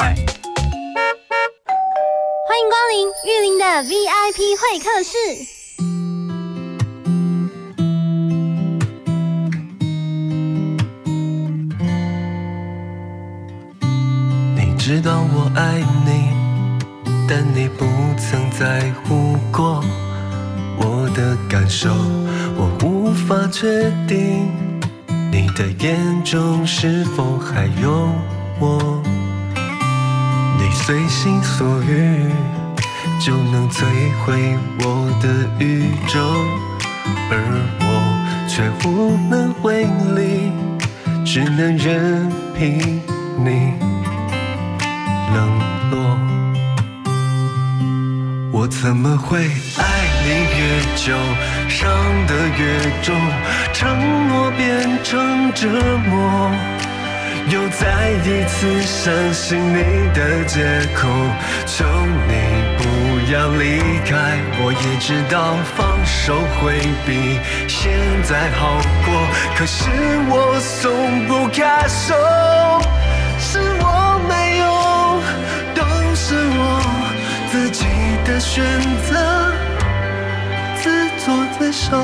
[2.48, 5.63] 欢迎光临玉林的 VIP 会客室。
[14.96, 16.30] 知道我爱你，
[17.28, 17.84] 但你不
[18.16, 19.84] 曾在乎过
[20.78, 21.90] 我的感受，
[22.56, 24.48] 我无法确定
[25.32, 28.08] 你的眼中是否还有
[28.60, 29.02] 我。
[30.60, 32.30] 你随心所欲
[33.20, 33.86] 就能摧
[34.24, 36.20] 毁我的宇宙，
[37.32, 37.36] 而
[37.80, 40.52] 我却无能为力，
[41.26, 43.02] 只能任凭
[43.44, 43.74] 你
[45.34, 45.38] 冷
[45.92, 45.94] 落。
[48.52, 49.40] 我怎么会
[49.78, 49.84] 爱
[50.24, 50.62] 你越
[50.96, 51.06] 久，
[51.68, 51.82] 伤
[52.28, 52.62] 得越
[53.02, 53.16] 重，
[53.74, 55.68] 承诺变成折
[56.08, 56.52] 磨。
[57.50, 60.64] 又再一次相信你的借
[60.96, 61.10] 口，
[61.66, 61.84] 求
[62.30, 62.34] 你
[62.78, 62.82] 不
[63.34, 64.40] 要离开。
[64.62, 67.92] 我也知道放手会比，现
[68.24, 69.08] 在好过，
[69.58, 69.90] 可是
[70.30, 72.16] 我松不开手，
[73.38, 73.93] 是我
[78.26, 78.64] 的选
[79.10, 79.54] 择，
[80.82, 81.98] 自作自受。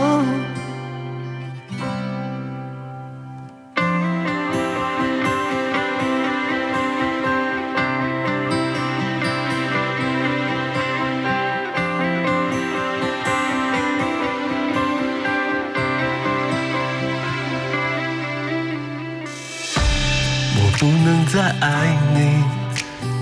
[20.55, 22.43] 我不能再爱你，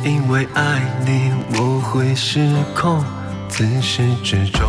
[0.09, 1.31] 因为爱你
[1.97, 3.03] 会失控。
[3.49, 4.67] 自始至终，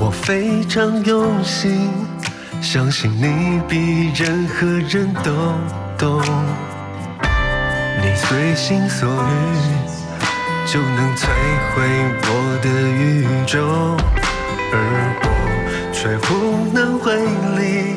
[0.00, 1.88] 我非常用心，
[2.60, 5.30] 相信你比任何人都
[5.96, 6.20] 懂。
[8.02, 9.12] 你随心所欲
[10.66, 11.28] 就能摧
[11.70, 11.84] 毁
[12.24, 13.96] 我的宇宙，
[14.72, 14.74] 而
[15.22, 15.26] 我
[15.92, 17.06] 却无能为
[17.60, 17.96] 力，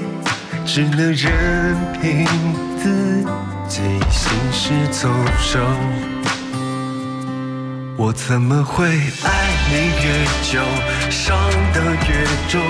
[0.63, 2.27] 只能任凭
[2.77, 3.23] 自
[3.67, 5.09] 己行尸走
[5.55, 6.18] 肉。
[8.01, 9.29] 我怎么会爱
[9.69, 10.61] 你越久，
[11.09, 11.37] 伤
[11.73, 12.61] 得越重，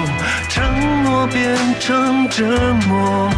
[0.50, 2.44] 承诺变成折
[2.88, 3.30] 磨，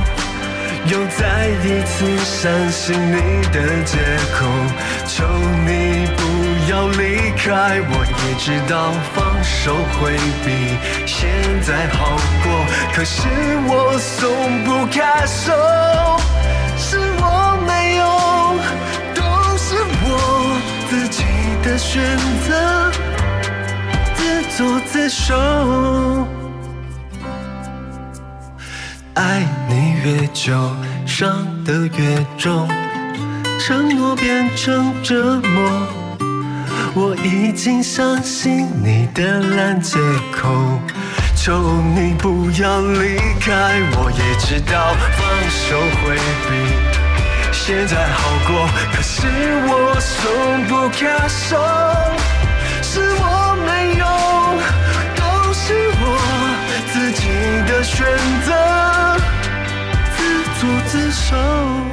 [0.86, 3.98] 又再一次相信你的借
[4.34, 4.48] 口，
[5.06, 5.26] 求
[5.68, 7.82] 你不要离开。
[7.90, 11.28] 我也知道放手会比，现
[11.62, 13.28] 在好过，可是
[13.68, 15.52] 我松不开手，
[16.78, 18.06] 是我没有，
[21.82, 22.18] 选
[22.48, 22.92] 择，
[24.14, 25.36] 自作自受。
[29.16, 30.54] 爱你越久，
[31.08, 32.70] 伤得越重，
[33.60, 35.88] 承诺变成折磨。
[36.94, 39.98] 我已经相信你的烂借
[40.32, 40.80] 口，
[41.36, 43.74] 求你不要离开。
[43.98, 46.16] 我也知道放手会
[46.48, 46.52] 比，
[47.64, 49.28] 现在好过，可是
[49.68, 51.56] 我松不开手，
[52.82, 54.04] 是我没用，
[55.16, 56.04] 都是我
[56.92, 57.22] 自己
[57.72, 58.04] 的选
[58.48, 58.50] 择，
[60.18, 60.20] 自
[60.60, 61.91] 作自受。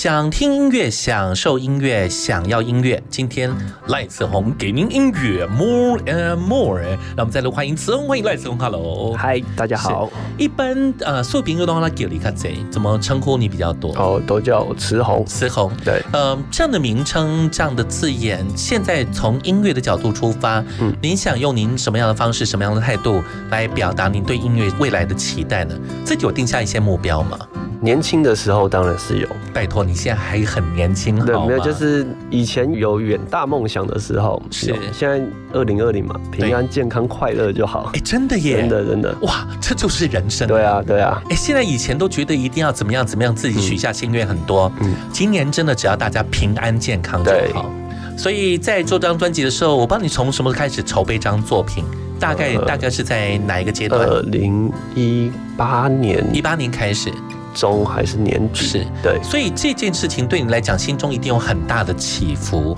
[0.00, 3.02] 想听音乐，享受音乐，想要音乐。
[3.10, 3.52] 今天
[3.88, 6.80] 赖子红给您音乐 more and more。
[6.80, 10.08] 让我们再度欢迎子红，欢迎赖子红，Hello，嗨，大家好。
[10.36, 13.92] 一般呃，所有朋友都让他给你看谁，怎么称呼你比较多？
[13.96, 15.72] 哦，都叫慈红，慈红。
[15.84, 23.20] 对，呃，这样的名称，这样的字眼，现在从音乐的角度出发，嗯，您想用您什么样的方式，什么样的态度
[23.50, 25.74] 来表达您对音乐未来的期待呢？
[26.04, 27.36] 自己有定下一些目标吗？
[27.80, 35.20] 年轻的时候当然是有，拜托你现在还很年轻，对，没有，就是以前有远大梦想的时候，是现在
[35.54, 37.90] 二零二零嘛，平安健康快乐就好。
[37.94, 40.46] 哎，真的耶，真的真的，哇，这就是人生。
[40.46, 41.22] 对啊，对啊。
[41.30, 44.70] 哎，现在以前都觉得一定要怎么样怎么样，自己许下心愿很多。
[44.80, 47.70] 嗯，今年真的只要大家平安健康就好。
[48.16, 51.82] 所以在做这张专辑的时候，我帮你从什么开始筹备这张作品？
[52.20, 54.04] 大概大概是在哪一个阶段？
[54.04, 57.12] 二零一八年，一八年开始。
[57.54, 58.60] 中还是年底？
[58.60, 62.76] 是对，所以这件事情对你来讲，心中一定有很大的起伏，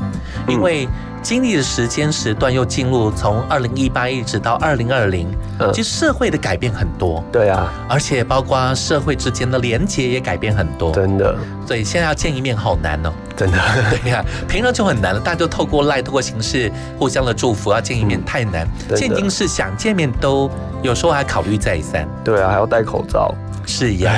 [0.49, 0.89] 因为
[1.23, 5.29] 经历的时间时段又进入从二零一八一直到二零二零，
[5.73, 7.23] 其实社会的改变很多。
[7.31, 10.91] 对啊，而且包括社会之间的连接也改变很多。
[10.93, 13.13] 真的，对，现在要见一面好难哦。
[13.37, 13.59] 真的，
[14.03, 18.67] 对呀，平常就很难了，大家都透过赖，透过形式互相的祝福，要见一面太难。
[18.97, 20.51] 现今是想见面都
[20.83, 22.09] 有时候还考虑再三。
[22.25, 23.35] 对啊，还要戴口罩。
[23.71, 24.13] 是一样，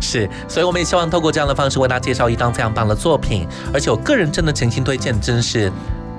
[0.00, 5.72] 是，所以我们也希望透过这样的方式为大家介绍一张非常棒的作品，而且我个人真的诚心推荐，真是，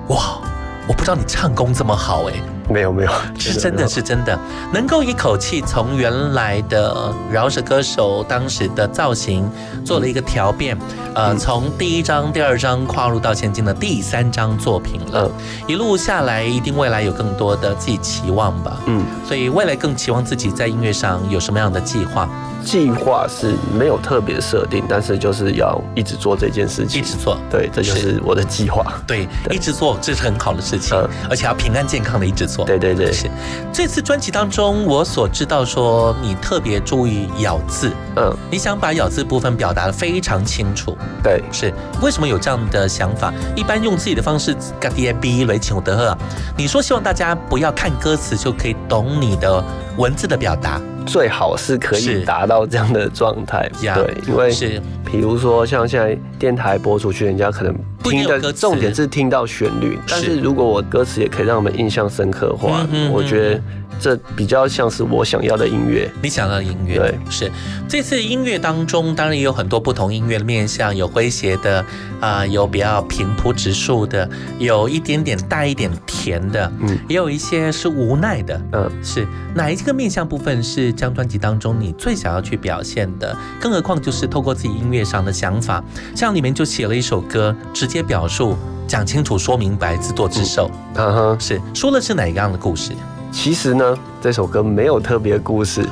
[0.08, 0.40] 哇，
[0.88, 2.34] 我不知道你唱功这么好哎。
[2.72, 4.38] 没有没有，是 真的是真的，
[4.72, 9.50] 能够一口气从原来的饶舌歌手当时的造型
[9.84, 10.78] 做了一个调变，
[11.16, 15.28] 呃，从第一张、第二张跨入到现今的第三张作品了，
[15.66, 22.28] 一路下来，一定未来有更多的自己期望吧，嗯，所以未来更期望自己在音乐上有什么样的计划？
[22.64, 30.96] 计划是没有特别设定，但是就是要一直做这件事情，一直做，对，这就是我的计划，对，一直做，这是很好的事情，
[31.28, 32.64] 而且要平安健康的一直做。
[32.64, 33.30] 对对对，是。
[33.72, 41.72] 这次专辑当中，我所知道说你特别注意咬字，嗯，你想把咬字部分表达的非常清楚，对，是。
[42.02, 43.32] 为什么有这样的想法？
[43.56, 46.16] 一般用自己的方式，嘎爹逼雷请德赫，
[46.56, 49.62] 你说希望大家不要看歌词就可以懂你的
[49.96, 50.80] 文字的表达。
[51.06, 63.62] 最好是可以达到这样的状态，对，因为是，比如说像现在电台播出去，人家可能听的重点是听到旋律，但是如果我歌词也可以让我们印象深刻的话，我觉得。
[64.02, 67.52] 这比较像是我想要的音乐，你想要的音乐，对，是。
[67.86, 71.84] 这次音乐当中，当然也有很多不同音乐的面向，有诙谐的，
[72.18, 74.26] 啊，有比较平铺直述的，
[74.58, 79.28] 有一点点带一点甜的，嗯，也有一些是无奈的，嗯，是。
[79.54, 83.36] 哪一个面向部分是这张专辑当中你最想要去表现的？
[83.60, 85.84] 更何况就是透过自己音乐上的想法，
[86.16, 92.92] 像里面就写了一首歌，直接表述、讲清楚、说明白，自作自受，嗯哼，是说的是哪一样的故事？
[93.32, 95.84] 其实呢，这首歌没有特别故事，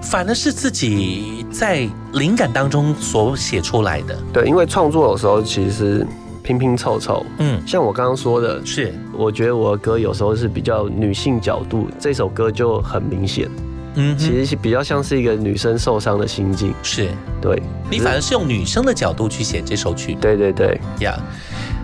[0.00, 4.16] 反而是自己在灵感当中所写出来的。
[4.32, 6.06] 对，因为创作的时候其实
[6.42, 7.24] 拼拼凑凑。
[7.38, 13.50] 嗯，像我刚刚说的，是我觉得我的歌有时候是比较女性角度，这首歌就很明显。
[13.94, 16.74] 嗯，其实是比较像是一个女生受伤的心境。
[16.82, 17.08] 是，
[17.40, 20.14] 对你反而是用女生的角度去写这首曲。
[20.20, 21.18] 对对对，呀。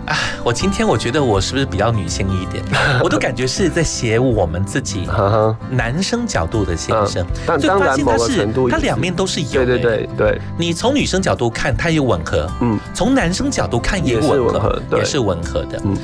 [0.06, 2.64] 啊，我今天我觉得我是不是比较女性一点？
[3.00, 5.06] 我都感觉是在写我们自己
[5.70, 7.24] 男生角度的心声。
[7.46, 9.50] 但当然，某个程度，它两面都是有。
[9.52, 15.80] 对对对对，你从女生角度看，它也吻合；嗯，从男生角度看也吻合，也是吻合的。
[15.84, 15.96] 嗯，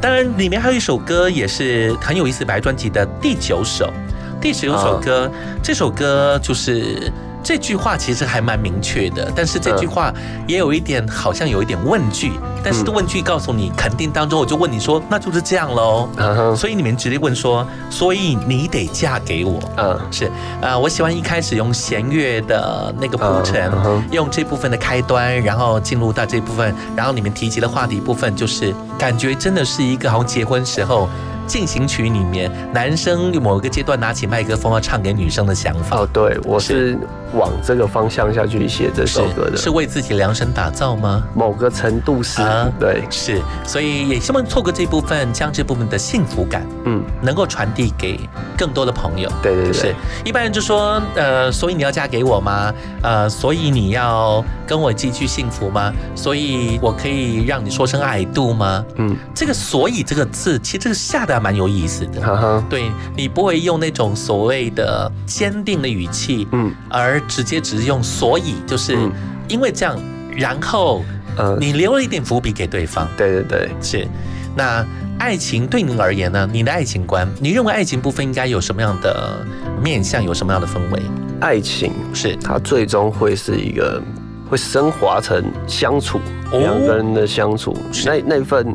[0.00, 3.92] 当然里面还有一首歌也是很有意思，白专辑的第九首，
[4.40, 5.30] 第十六首歌，
[5.62, 7.12] 这首歌就是。
[7.42, 10.12] 这句话其实还蛮明确的，但是这句话
[10.46, 12.32] 也有一点好像有一点问句，
[12.62, 16.06] 但是的问句告诉你肯定当中，我就问你说，那就是这样喽。
[16.54, 19.58] 所以你们直接问说，所以你得嫁给我。
[19.78, 20.30] 嗯，是
[20.60, 23.72] 啊，我喜欢一开始用弦乐的那个铺陈，
[24.10, 31.08] 用这部分的开端，然后进入到这部分，然后你们提及的话题部分，就是感觉真的是一个好像结婚时候。
[31.46, 35.98] 进行曲里面，男生某一个阶段拿起麦克风要唱给女生的想法。
[35.98, 36.96] 哦，对，我是
[37.34, 41.24] 往这个方向下去写这首歌的，是为自己量身打造吗？
[41.34, 42.40] 某个程度是，
[42.78, 48.20] 对，是，所以也希望透过这部分，将这部分的幸福感，嗯，能够传递给
[48.56, 49.28] 更多的朋友。
[49.42, 52.72] 对对对，是一般人就说，呃，所以你要嫁给我吗？
[53.02, 55.92] 呃，所以你要跟我继续幸福吗？
[56.14, 58.84] 所以我可以让你说声爱度吗？
[58.96, 61.39] 嗯，这个“所以”这个字，其实这个下的。
[61.40, 68.96] 蛮有意思的，对你不会用那种所谓的坚定的语气，嗯，而直接只是用所以，就是
[69.48, 69.98] 因为这样，
[70.36, 71.02] 然后
[71.36, 73.08] 呃，你留了一点伏笔给对方。
[73.16, 74.06] 对对对，是。
[74.56, 74.84] 那
[75.18, 76.48] 爱情对您而言呢？
[76.52, 79.46] 你的爱情观，你认为爱情部分应该有什么样的
[79.82, 81.00] 面向，有什么样的氛围？
[81.40, 82.36] 爱情是。
[82.36, 84.02] 它最终会是一个
[84.48, 86.18] 会升华成相处，
[86.52, 86.58] 哦。
[86.58, 88.74] 两个人的相处，那那份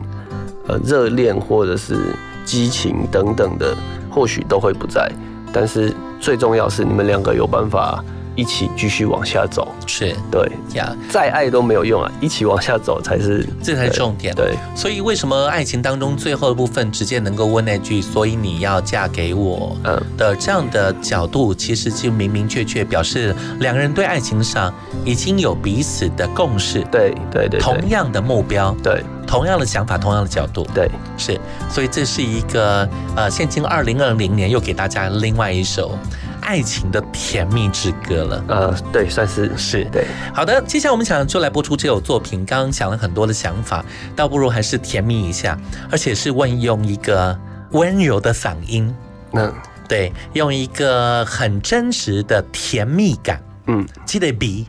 [0.68, 2.14] 呃热恋或者是
[2.46, 3.76] 激情等等的，
[4.10, 5.12] 或许都会不在，
[5.52, 8.04] 但是最重要是你们两个有办法
[8.36, 10.16] 一起继续往下走，是。
[10.30, 10.52] 对。
[10.74, 14.36] 呀，再爱都没有用啊，一起往下走才是，这才是重点。
[14.36, 20.02] 对，所以为什么爱情当中最后的部分直接能够问那句“所以你要嫁给我”嗯。
[20.18, 24.74] 的这样的角度，其实就明明确确表示两个人对爱情上
[25.06, 31.40] 已经有彼此的共识，对对对，同样的目标，对，同样的想法，同样的角度，对，是。
[31.70, 35.98] 所以这是一个呃，现今二零二零年又给大家另外一首。
[36.46, 39.52] 爱情的甜蜜之歌了，呃，对，算是。
[39.58, 39.84] 是。
[39.86, 40.06] 对。
[40.34, 42.46] 好的，接下来我们想就来播出这首作品。
[42.46, 43.84] 刚刚想了很多的想法，
[44.16, 45.60] 倒不如还是甜蜜一下，
[45.92, 47.38] 而且是问用一个
[47.72, 48.94] 温柔的嗓音，
[49.34, 49.52] 嗯，
[49.88, 54.68] 对，用一个很真实的甜蜜感，嗯，记得比，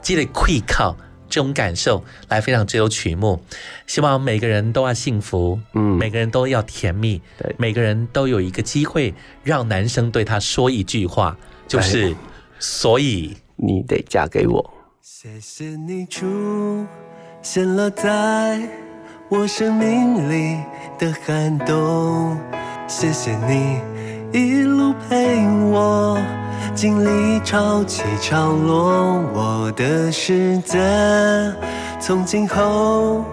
[0.00, 0.96] 记得跪靠。
[1.28, 3.40] 这种感受来分享这首曲目，
[3.86, 12.14] 希望每个人都要幸福，嗯，每个人都要甜蜜，对，每个人都有一个机会让男生对他说一句话，就是，
[12.58, 14.72] 所以你得嫁给我。
[15.02, 16.86] 谢谢你出
[17.42, 18.60] 现了在
[19.28, 20.60] 我生命里
[20.98, 22.38] 的寒冬，
[22.86, 23.80] 谢谢你
[24.32, 26.18] 一路陪我。
[26.74, 30.78] 经历潮起潮落，我的世界
[31.98, 33.24] 从今后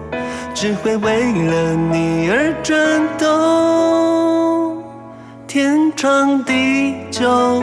[0.54, 4.82] 只会为了你而转动，
[5.46, 7.62] 天长地久，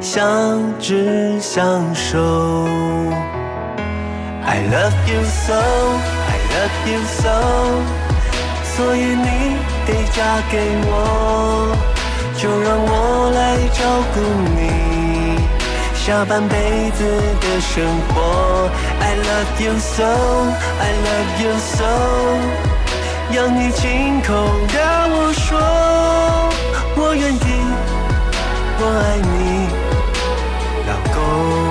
[0.00, 2.18] 相知相守。
[4.44, 5.54] I love you so,
[6.26, 7.28] I love you so，
[8.64, 9.56] 所以你
[9.86, 11.76] 得嫁给我，
[12.40, 13.84] 就让我来照
[14.14, 14.20] 顾
[14.56, 14.60] 你。
[15.94, 17.04] 下半辈子
[17.38, 21.84] 的生活，I love you so，I love you so，
[23.36, 24.32] 要你亲口
[24.72, 24.80] 跟
[25.10, 25.60] 我说，
[26.96, 27.38] 我愿意，
[28.78, 29.68] 我爱你，
[30.88, 31.69] 老公。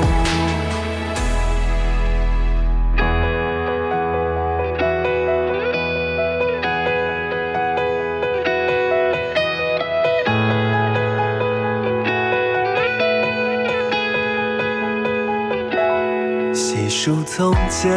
[17.39, 17.89] 从前，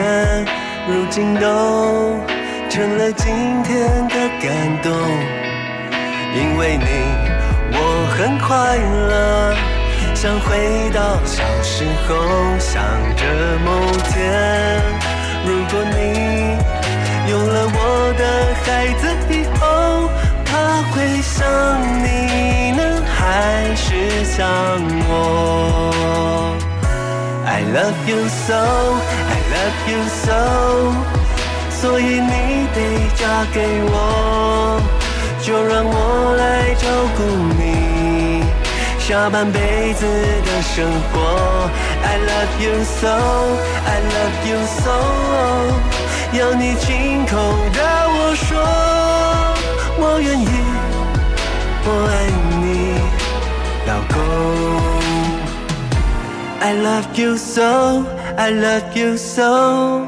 [0.87, 2.17] 如今都
[2.71, 4.93] 成了今天的感动。
[6.33, 6.87] 因为你，
[7.73, 7.77] 我
[8.17, 8.79] 很快
[9.09, 9.53] 乐，
[10.15, 12.15] 想回到小时候，
[12.61, 12.85] 想
[13.17, 13.25] 着
[13.65, 13.69] 某
[14.13, 14.81] 天，
[15.45, 16.57] 如果你
[17.29, 18.23] 有了我的
[18.63, 20.09] 孩子以后，
[20.45, 21.43] 他会像
[21.99, 24.47] 你呢，还是像
[25.09, 25.52] 我
[27.63, 30.31] I love you so, I love you so，
[31.71, 32.77] 所以你得
[33.15, 34.83] 嫁给我，
[35.41, 37.23] 就让我来照顾
[37.57, 38.43] 你
[38.99, 40.05] 下半辈子
[40.45, 41.71] 的生活。
[42.05, 43.07] I love you so,
[43.87, 44.91] I love you so，
[46.33, 47.31] 要你亲口
[47.73, 48.59] 对我说，
[49.99, 50.49] 我愿意，
[51.85, 52.13] 我爱
[52.61, 53.01] 你，
[53.87, 54.82] 老公。
[56.65, 58.05] I love you so,
[58.37, 60.07] I love you so，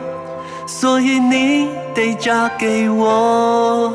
[0.69, 3.93] 所以你得嫁给我，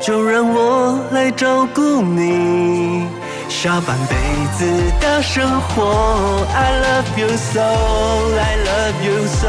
[0.00, 3.06] 就让我来照顾你
[3.50, 4.16] 下半辈
[4.56, 4.64] 子
[5.02, 6.46] 的生活。
[6.54, 9.48] I love you so, I love you so，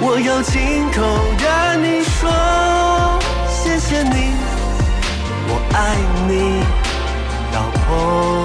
[0.00, 1.02] 我要亲口
[1.36, 1.48] 对
[1.82, 2.30] 你说，
[3.48, 4.30] 谢谢你，
[5.48, 5.96] 我爱
[6.28, 6.62] 你，
[7.52, 8.37] 老婆。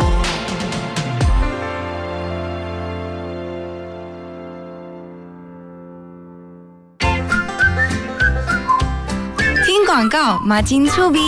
[9.94, 11.20] 广告，马金粗逼。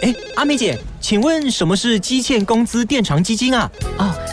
[0.00, 3.70] 哎，阿美姐，请问什么是基欠工资垫偿基金啊？
[3.98, 4.13] 哦，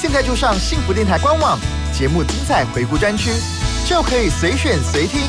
[0.00, 1.58] 现在就上幸福电台官网
[1.92, 3.32] 节目精彩回顾专区，
[3.84, 5.22] 就可以随选随听，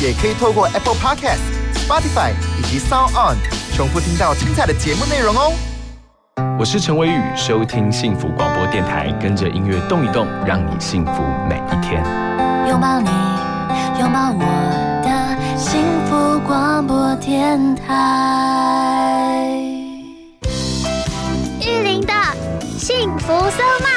[0.00, 1.40] 也可以透过 Apple Podcast、
[1.74, 3.36] Spotify 以及 Sound On
[3.74, 5.52] 重复听到精彩的节目内容哦。
[6.56, 12.00] 我是陈伟宇，收听幸福广播电台，跟着音乐动一动，让你幸福每一天。
[12.68, 13.08] 拥抱你，
[13.98, 14.44] 拥抱我
[15.02, 17.90] 的幸福广播电台。
[21.60, 22.12] 玉林的
[22.78, 23.93] 幸福 so much。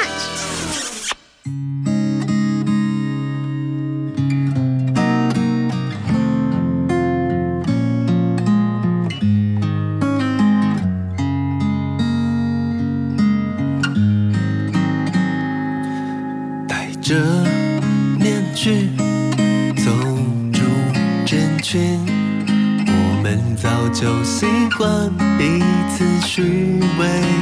[23.99, 24.45] 就习
[24.77, 27.36] 惯彼此虚伪。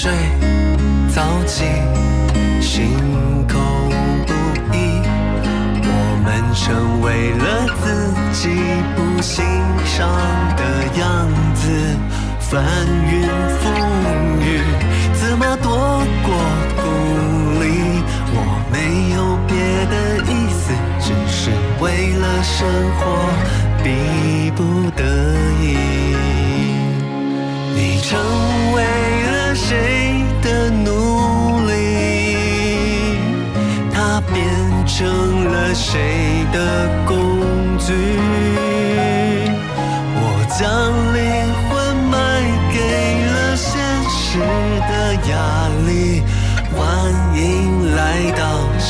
[0.00, 0.12] 睡
[1.12, 1.64] 早起，
[2.60, 2.94] 心
[3.48, 3.58] 口
[4.28, 4.32] 不
[4.72, 5.02] 一。
[5.82, 5.90] 我
[6.22, 7.84] 们成为了自
[8.32, 8.48] 己
[8.94, 9.44] 不欣
[9.84, 10.08] 赏
[10.54, 10.62] 的
[11.00, 11.66] 样子，
[12.38, 12.62] 翻
[13.10, 13.26] 云
[13.58, 13.66] 覆
[14.40, 14.62] 雨，
[15.14, 15.66] 怎么躲
[16.22, 16.30] 过
[16.76, 16.80] 孤
[17.60, 17.64] 立？
[18.30, 18.36] 我
[18.70, 19.52] 没有别
[19.90, 19.94] 的
[20.30, 20.70] 意思，
[21.00, 22.54] 只是为了生
[23.00, 23.02] 活
[23.82, 25.02] 逼不得
[25.60, 25.66] 已。
[27.74, 28.16] 你成
[29.68, 31.72] 谁的努力？
[33.92, 34.42] 他变
[34.86, 37.92] 成了谁的工具？
[40.14, 40.24] 我
[40.58, 40.64] 将
[41.12, 41.20] 灵
[41.68, 41.68] 魂
[42.08, 42.16] 卖
[42.72, 42.78] 给
[43.26, 43.68] 了现
[44.08, 44.40] 实
[44.88, 44.90] 的
[45.28, 45.36] 压
[45.86, 45.92] 力。
[46.74, 46.80] 欢
[47.36, 48.00] 迎来
[48.38, 48.40] 到
[48.78, 48.88] 世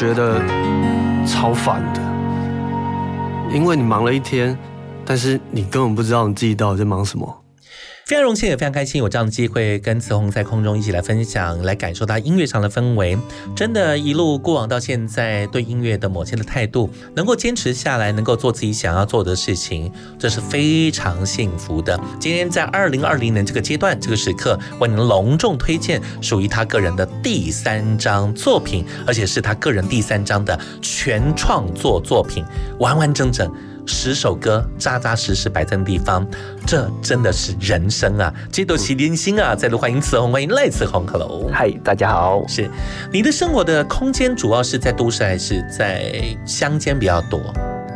[0.00, 0.40] 觉得
[1.26, 2.00] 超烦的，
[3.54, 4.56] 因为你忙了一天，
[5.04, 7.39] 但是你根本不知道你自己到底在忙什么。
[8.10, 13.16] 非常荣幸，也非常开心有这样的机会跟慈红在空中一起来分享，来感受他音乐上的氛围。
[13.54, 21.96] 真的，一路过往到现在，对音乐的某些的态度，能够坚持下来，能够做自己想要做的事情，这是非常幸福的。
[22.18, 32.44] 今天在二零二零年这个阶段、这个时刻，为您隆重推荐属于他个人的第三张作品，而且是他个人第三张的全创作作品，
[32.80, 33.48] 完完整整。
[33.90, 36.26] 十首歌扎扎实实摆在地方，
[36.66, 38.32] 这真的是人生啊！
[38.50, 39.54] 这都是连心啊！
[39.54, 42.46] 再度欢迎慈红，欢迎赖慈红，Hello，嗨，大家好。
[42.46, 42.70] 是
[43.12, 46.12] 你的生活的空间主要是在都市还是在
[46.46, 47.40] 乡间比较多？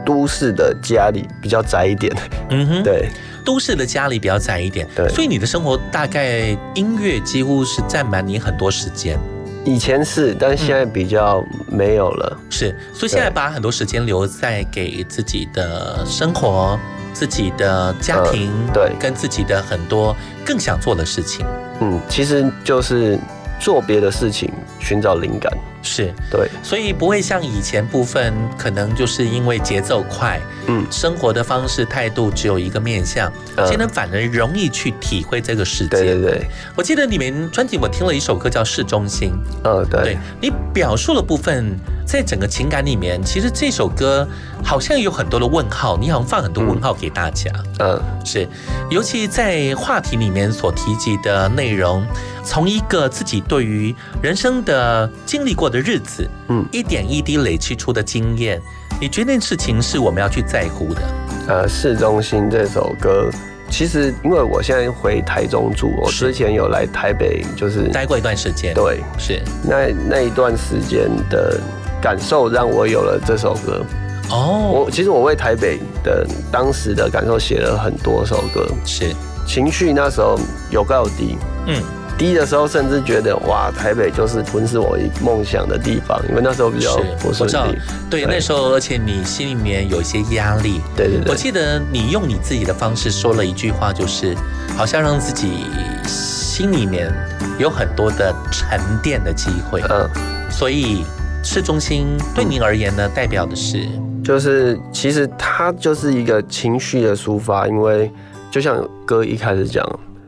[0.05, 2.15] 都市的家里比较窄一点，
[2.51, 3.09] 嗯哼，对，
[3.45, 9.19] 都市的家里比较窄一点，对，所以你的生活大概音乐几乎是占满你很多时间。
[9.65, 12.39] 以前是，但现在比较没有了。
[12.51, 16.79] 是，所以现在把很多时间留在给自己的生活、
[17.13, 21.47] 自己的家庭，对，跟自己的很多更想做的事情。
[21.81, 23.19] 嗯，其实就是
[23.59, 25.51] 做别的事情，寻找灵感。
[25.85, 26.13] 是。
[26.31, 33.67] 对，所以不会像以前部分，可能就是因为节奏快，嗯，生活的方式态度只有一个面向，嗯。
[33.69, 35.91] 现在反而容易去体会这个世界。
[35.91, 39.31] 对对对，我记得你们专辑我听了一首歌叫《市中心》，
[39.65, 40.03] 嗯，对。
[40.03, 44.27] 对，你表述的部分，在整个情感里面，其实这首歌
[44.63, 47.51] 好像有很多的问号，你好像放很多问号给大家。
[47.81, 48.49] 嗯，是，
[48.91, 52.07] 尤其在话题里面所提及的内容，
[52.43, 58.63] 从一个自己对于人生的经历过的日子，嗯，一点一滴累积出的经验，
[59.01, 61.03] 你觉得那事情是我们要去在乎的？
[61.49, 63.29] 呃，市中心这首歌，
[63.69, 68.73] 其实因为我现在回台中住，我之前有来台北，就是待过一段时间。
[68.73, 69.43] 对，是。
[69.65, 71.61] 那那一段时间的
[72.01, 73.85] 感受，让我有了这首歌。
[74.31, 79.13] 哦，我其实我为台北的当时的感受写了很多首歌，是。
[79.45, 80.39] 情绪那时候
[80.71, 81.83] 有高有低，嗯，
[82.17, 87.79] 低的时候甚至觉得哇，台北就是吞噬我梦想的地方，因为那时候比较不顺我知道利。，
[88.11, 90.81] 对，那时候而且你心里面有一些压力。
[90.97, 94.35] 对对对我记得你用你自己的方式说了一句话，就是
[94.77, 95.67] 好像让自己
[96.07, 97.13] 心里面
[97.59, 99.83] 有很多的沉淀的机会。
[99.91, 100.09] 嗯，
[100.51, 101.05] 所以
[101.43, 103.87] 市中心对您而言呢，代表的是
[104.23, 108.11] 就是其实它就是一个情绪的抒发，因为
[108.51, 109.85] 就像歌一开始讲，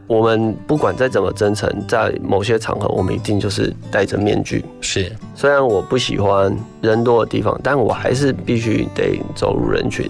[0.07, 4.65] 我们不管再怎么真诚，在某些场合，我们一定就是戴着面具。
[4.81, 10.09] 是，虽然我不喜欢人多的地方，但我还是必须得走入人群，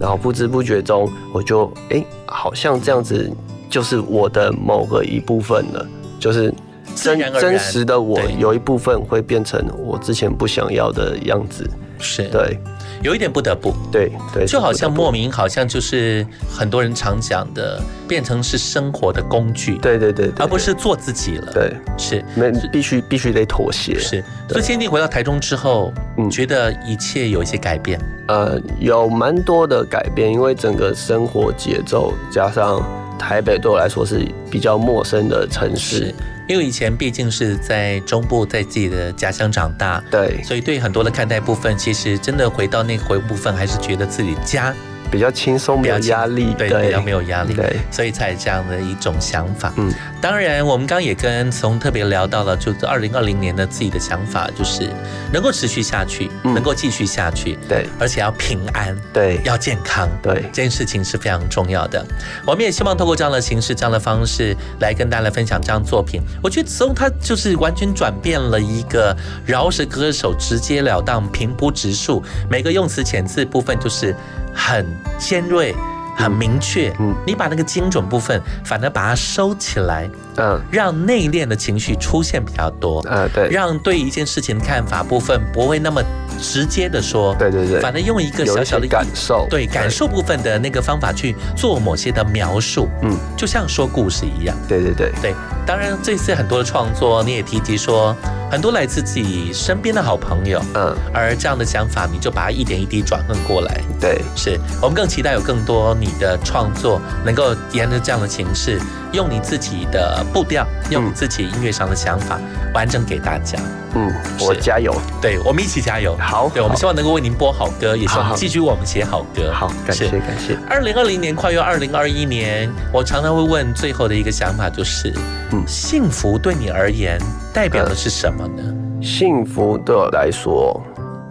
[0.00, 3.30] 然后不知不觉中，我就哎、好像这样子
[3.70, 5.86] 就是我的某个一部分了，
[6.18, 6.52] 就是
[6.94, 11.68] 真真实的我有一部分会变成我之前不想要的样子。
[11.98, 12.58] 是，对，
[13.02, 13.74] 有一点不得不。
[13.90, 21.52] 对对，就好像莫名，好像就是很多人常讲的，变成是生活的工具，对对对，对而不是做自己了。
[21.52, 23.98] 对，是，那必须必须得妥协。
[23.98, 28.00] 是，所以坚定回到台中之后，嗯觉得一切有一些改变。
[28.28, 32.82] 呃，有蛮多的改变，因为整个生活节奏加上
[33.18, 36.14] 台北对我来说是比较陌生的城市。
[36.48, 44.72] 因为以前毕竟是在中部，在自己的家乡长大，对，所以对很多的看待部分，其实真的回到那个回部分，还是觉得自己家
[45.10, 49.72] 比较轻松，没有压力，对，比较没有压力，对，所以才有这样的一种想法。
[49.76, 54.90] 嗯，当然，我们刚刚也跟从特别聊到了，就是二零二零年的自己的想法，就是
[55.32, 62.04] 能够持续下去，能够继续下去，对，而且要平安，对，要健康，对，这件事情是非常重要的。
[62.46, 66.20] 我们也希望透过这样的形式、这样的方式来跟大家来分享这样作品。
[66.42, 74.16] 我觉得从他就是完全转变了一个饶舌歌手，直截了当、平铺直述，每个用词遣字部分就是
[74.52, 74.86] 很
[75.18, 75.74] 尖锐。
[76.16, 86.02] 很明确，嗯，你把那个精准部分反而把它收起来，嗯，让内敛的情绪出现比较多，嗯，对，让对一件事情的看法部分不会那么
[86.40, 95.12] 直接的说，对对对，反正用一个小小的感受，对感受部分的那个方法去做某些的描述，嗯，就像说故事一样，对对对。
[95.22, 95.34] 对。
[95.66, 98.14] 当然，这次很多的创作，你也提及说，
[98.48, 108.80] 很多来自自己身边的好朋友，嗯，而这样的想法，你就把它一点一滴转换过来，对，是我们更期待有更多你的创作能够沿着这样的形式，
[109.12, 112.38] 用你自己的步调，用你自己音乐上的想法，
[112.74, 113.58] 完整给大家。
[113.94, 116.14] 嗯，我加油，对我们一起加油。
[116.18, 119.50] 好，对我们希望能够为您播好歌，也希望继续为我们写好歌。
[119.52, 120.58] 好，感谢感谢。
[120.68, 125.12] 二零二零年跨越二零二一年，我常常会问最后的一个想法就是，
[125.52, 127.18] 嗯，幸福对你而言
[127.54, 128.62] 代表的是什么呢？
[129.02, 130.78] 幸福对我来说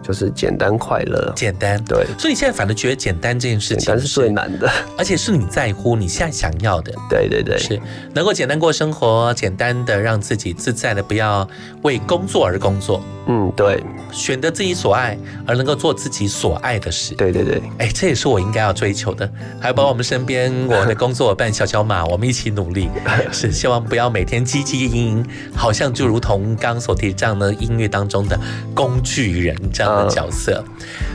[0.06, 1.82] 就是简单快乐，简单。
[1.84, 6.92] 对，所以你现在反而觉得简单这件事情，简单是最难的，而且是你在乎，你现在想要的。
[7.10, 7.80] 对对对，是
[8.14, 11.48] 能够简单过生活，简单的让自己自在的，不要
[11.82, 13.02] 为工作而工作。
[13.28, 13.82] 嗯，对，
[14.12, 17.12] 选择自己所爱，而能够做自己所爱的事。
[17.16, 19.28] 对对对，哎，这也是我应该要追求的。
[19.58, 22.88] 还有包括我们身边我的工作伙伴小小马，我们一起努力，
[23.32, 25.26] 是希望不要每天汲汲营营，
[25.56, 28.38] 好像就如同刚刚所提这样的音乐当中的
[28.74, 30.64] 工具人这样的角色。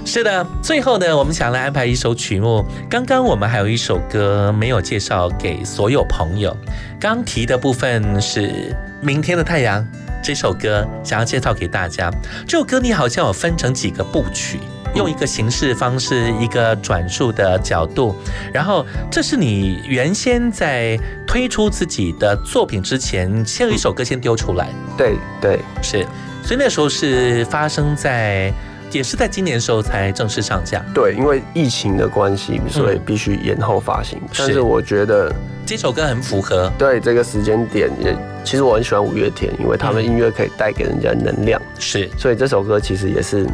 [0.05, 2.65] 是的，最后呢，我们想来安排一首曲目。
[2.89, 6.55] 刚刚我们还有一首歌没有介绍给所有朋友，
[6.99, 8.41] 刚提的部分是
[9.01, 9.81] 《明天的太阳》。
[10.23, 12.11] 这首歌想要介绍给大家。
[12.47, 14.59] 这首歌你好像有分成几个部曲，
[14.93, 18.15] 用一个形式方式，一个转述的角度，
[18.53, 24.69] 然后这是你原先在推出自己的作品之前，先有一首歌先丢出来。
[24.95, 26.05] 对对，是，
[26.43, 28.53] 所以那时候是发生在
[28.91, 30.83] 也是在今年的时候才正式上架。
[30.93, 34.21] 对，因为疫情的关系，所以必须延后发行。
[34.37, 35.33] 但是我觉得
[35.65, 36.71] 这首歌很符合。
[36.77, 41.61] 对这个时间点，也其实我很喜欢五月天，因为他们音乐可以带给人家能量。
[41.79, 43.47] 是，所以这首歌其实也是，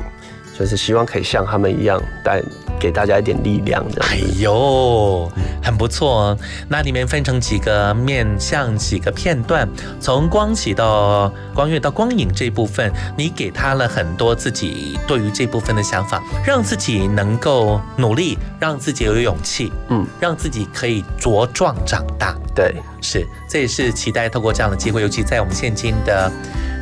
[0.57, 2.41] 就是希望可以像他们一样带。
[2.79, 4.01] 给大家一点力量，的。
[4.03, 6.37] 哎呦，很不错。
[6.67, 9.67] 那里面分成几个面向，几个片段，
[9.99, 22.35] 从光启到光月到光影这部分，你给他了很多自己对于这部分的想法，让自己能够努力，让自己有勇气，嗯，让自己可以茁壮长大。
[22.55, 26.31] 对，是，这也是期待透过这样的机会，尤其在我们现今的。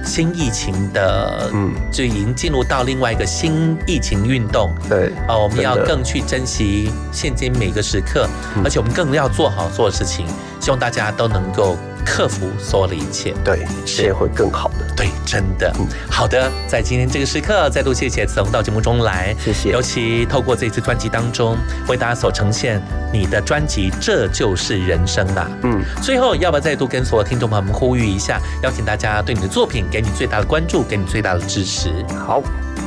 [0.06, 4.74] 新疫情的，嗯，就已经进入到另外一个新疫情运动。
[4.88, 8.28] 对，哦，我们要更去珍惜现今每个时刻，
[8.64, 10.26] 而且我们更要做好做的事情，
[10.62, 11.76] 希望大家都能够。
[12.06, 14.86] 克服所有的一切，对，世界会更好的。
[14.95, 15.74] 对，真的。
[16.10, 19.72] 好的，在今天这个时刻，再度谢谢子龙到节目中来，谢谢。
[19.72, 22.82] 尤其透过这次专辑当中，为大家所呈现
[23.12, 25.49] 你的专辑，这就是人生呐。
[25.64, 25.82] 嗯。
[26.01, 31.89] 最后，要不要再度跟所有听众朋友们呼吁一下，邀请大家对你的作品给你最大的关注，给你最大的支持。
[32.26, 32.41] 好，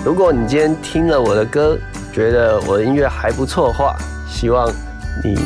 [0.05, 1.77] 如果你今天听了我的歌，
[2.13, 3.97] 觉得我的音乐还不错的话，
[4.31, 4.73] 希望
[5.25, 5.37] 你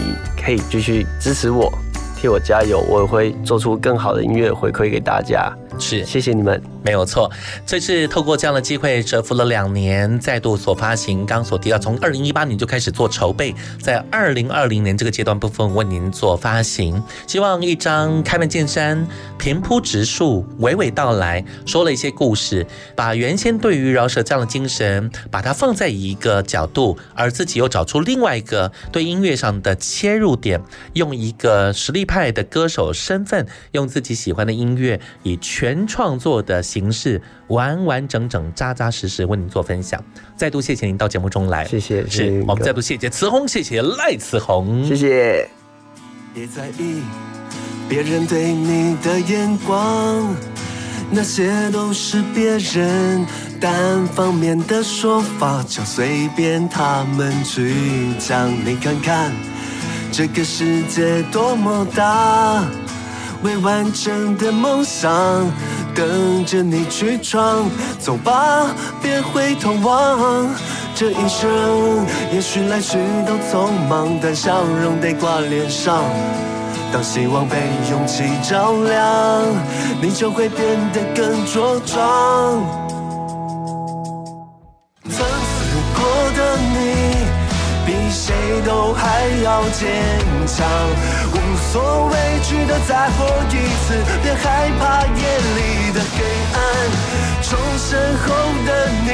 [0.41, 1.73] 可以继续支持我。
[2.23, 5.53] 替我加油，我也会做出更好的音乐回馈给大家。
[5.77, 6.72] 是，谢谢你们。
[6.85, 7.31] 没有错，
[7.65, 11.25] 这次透过这样的机会，蛰伏了两年，再度所发行。
[11.25, 17.01] 刚所提到，从二零一八年就开始做筹备，在二零二零年这个阶段部分为您做发行。
[17.27, 19.07] 希望一张开门见山、
[19.39, 22.67] 平铺直述、娓娓道来，说了一些故事，
[22.97, 30.61] 把原先对于饶舌这样的精神，把它放在一个角度，而自己又找出另外一个对音乐上的切入点，
[30.95, 36.61] 用一个实力派的歌手身份，用自己喜欢的音乐，以全创作的。
[36.73, 40.03] 形式完完整整、扎扎实实为您做分享，
[40.35, 45.47] 再度谢谢您到节目中来，谢谢，是我们再度谢谢慈红，谢谢赖慈红，谢谢。
[46.33, 47.03] 别在意
[47.91, 50.35] 别人对你的眼光，
[51.11, 53.27] 那些都是别人
[53.61, 57.75] 单方面的说法，就随便他们去
[58.19, 58.51] 讲。
[58.65, 59.31] 你看看
[60.11, 62.65] 这个世界多么大，
[63.43, 65.11] 未完成的梦想。
[65.95, 67.69] 等着你去闯，
[67.99, 68.67] 走吧，
[69.01, 70.49] 别回头望。
[70.95, 76.05] 这一生也许来去都匆忙，但笑容得挂脸上。
[76.93, 77.57] 当希望被
[77.91, 79.43] 勇气照亮，
[80.01, 82.92] 你就会变得更茁壮。
[88.13, 88.35] 谁
[88.67, 89.89] 都还要坚
[90.47, 90.67] 强。
[91.33, 91.37] 无
[91.73, 95.23] 所畏惧的再活一次，别害怕夜
[95.57, 95.59] 里
[95.93, 96.19] 的黑
[96.55, 96.59] 暗。
[97.43, 98.27] 重生后
[98.67, 98.71] 的
[99.05, 99.09] 你，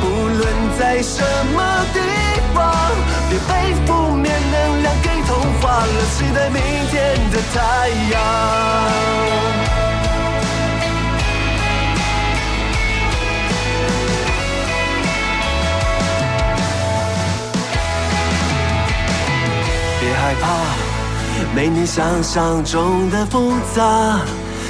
[0.00, 0.40] 不论
[0.78, 1.22] 在什
[1.54, 1.58] 么
[1.92, 1.98] 地
[2.54, 2.56] 方，
[3.28, 5.30] 别被负面能量给同
[5.60, 5.86] 化了，
[6.16, 6.94] 期待明天
[7.30, 9.85] 的太阳。
[21.86, 24.20] 想象中的复杂，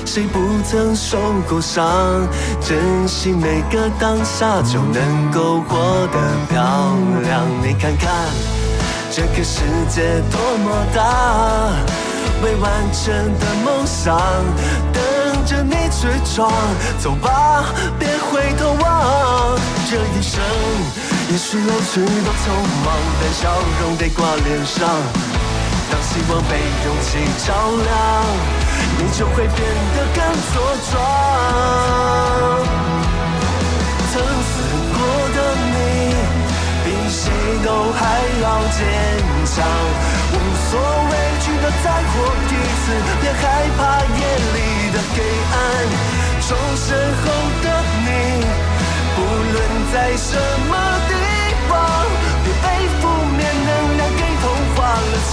[0.05, 1.83] 谁不曾受过伤？
[2.61, 6.19] 珍惜每个当下，就能够活得
[6.51, 6.63] 漂
[7.23, 7.43] 亮。
[7.63, 8.13] 你看看
[9.11, 11.73] 这个世界多么大，
[12.45, 14.21] 未完成的梦想
[14.93, 15.03] 等
[15.47, 16.53] 着你去闯。
[17.01, 17.65] 走吧，
[17.99, 19.59] 别回头望。
[19.89, 20.43] 这一生
[21.31, 22.53] 也许来去都匆
[22.85, 23.51] 忙，但笑
[23.81, 25.36] 容得挂脸上。
[25.91, 26.53] 当希望被
[26.85, 27.09] 勇气
[27.47, 27.49] 照
[27.85, 27.91] 亮，
[28.99, 29.59] 你就会变
[29.95, 30.19] 得更
[30.53, 30.55] 茁
[30.91, 30.95] 壮。
[34.13, 34.53] 曾死
[34.95, 34.99] 过
[35.35, 35.39] 的
[35.73, 35.75] 你，
[36.85, 37.23] 比谁
[37.65, 38.01] 都还
[38.43, 38.45] 要
[38.77, 38.79] 坚
[39.45, 39.55] 强。
[40.33, 40.35] 无
[40.69, 40.71] 所
[41.11, 42.15] 畏惧的再活
[42.47, 42.85] 一次，
[43.21, 43.43] 别害
[43.77, 44.21] 怕夜
[44.55, 44.57] 里
[44.93, 45.17] 的黑
[45.53, 45.55] 暗。
[46.41, 46.87] 重生
[47.23, 47.25] 后
[47.63, 47.67] 的
[48.05, 48.09] 你，
[49.15, 49.19] 不
[49.53, 49.55] 论
[49.93, 50.31] 在什
[50.69, 50.73] 么
[51.09, 51.11] 地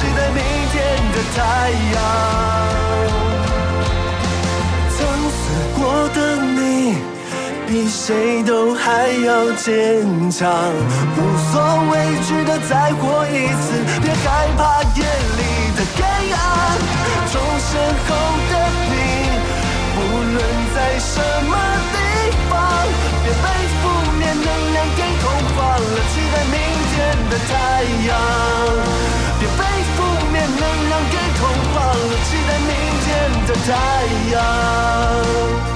[0.04, 0.44] 期待明
[0.74, 0.76] 天
[1.14, 1.40] 的太
[1.94, 1.96] 阳。
[4.90, 5.00] 曾
[5.32, 5.42] 死
[5.78, 5.80] 过
[6.10, 6.98] 的你，
[7.66, 10.52] 比谁都还要坚强。
[11.16, 11.20] 无
[11.52, 11.54] 所
[11.90, 11.94] 畏
[12.28, 13.66] 惧的再活一次，
[14.02, 14.26] 别害
[14.58, 15.02] 怕夜
[15.40, 15.42] 里
[15.78, 16.38] 的黑暗。
[17.32, 17.72] 重生
[18.06, 18.10] 后
[18.52, 18.54] 的
[18.92, 18.94] 你，
[19.96, 19.98] 不
[20.34, 20.38] 论
[20.76, 21.16] 在什
[21.48, 21.56] 么
[21.94, 21.96] 地
[22.50, 22.52] 方，
[23.24, 23.46] 别被
[23.80, 23.82] 负
[24.20, 25.24] 面能量给同
[25.56, 26.54] 化了，期待明
[26.92, 26.94] 天
[27.30, 27.54] 的太
[28.06, 28.12] 阳。
[29.40, 29.62] 别被
[30.90, 31.42] 让给空
[31.74, 32.72] 放亮，期待明
[33.04, 33.08] 天
[33.48, 33.70] 的太
[34.32, 35.73] 阳。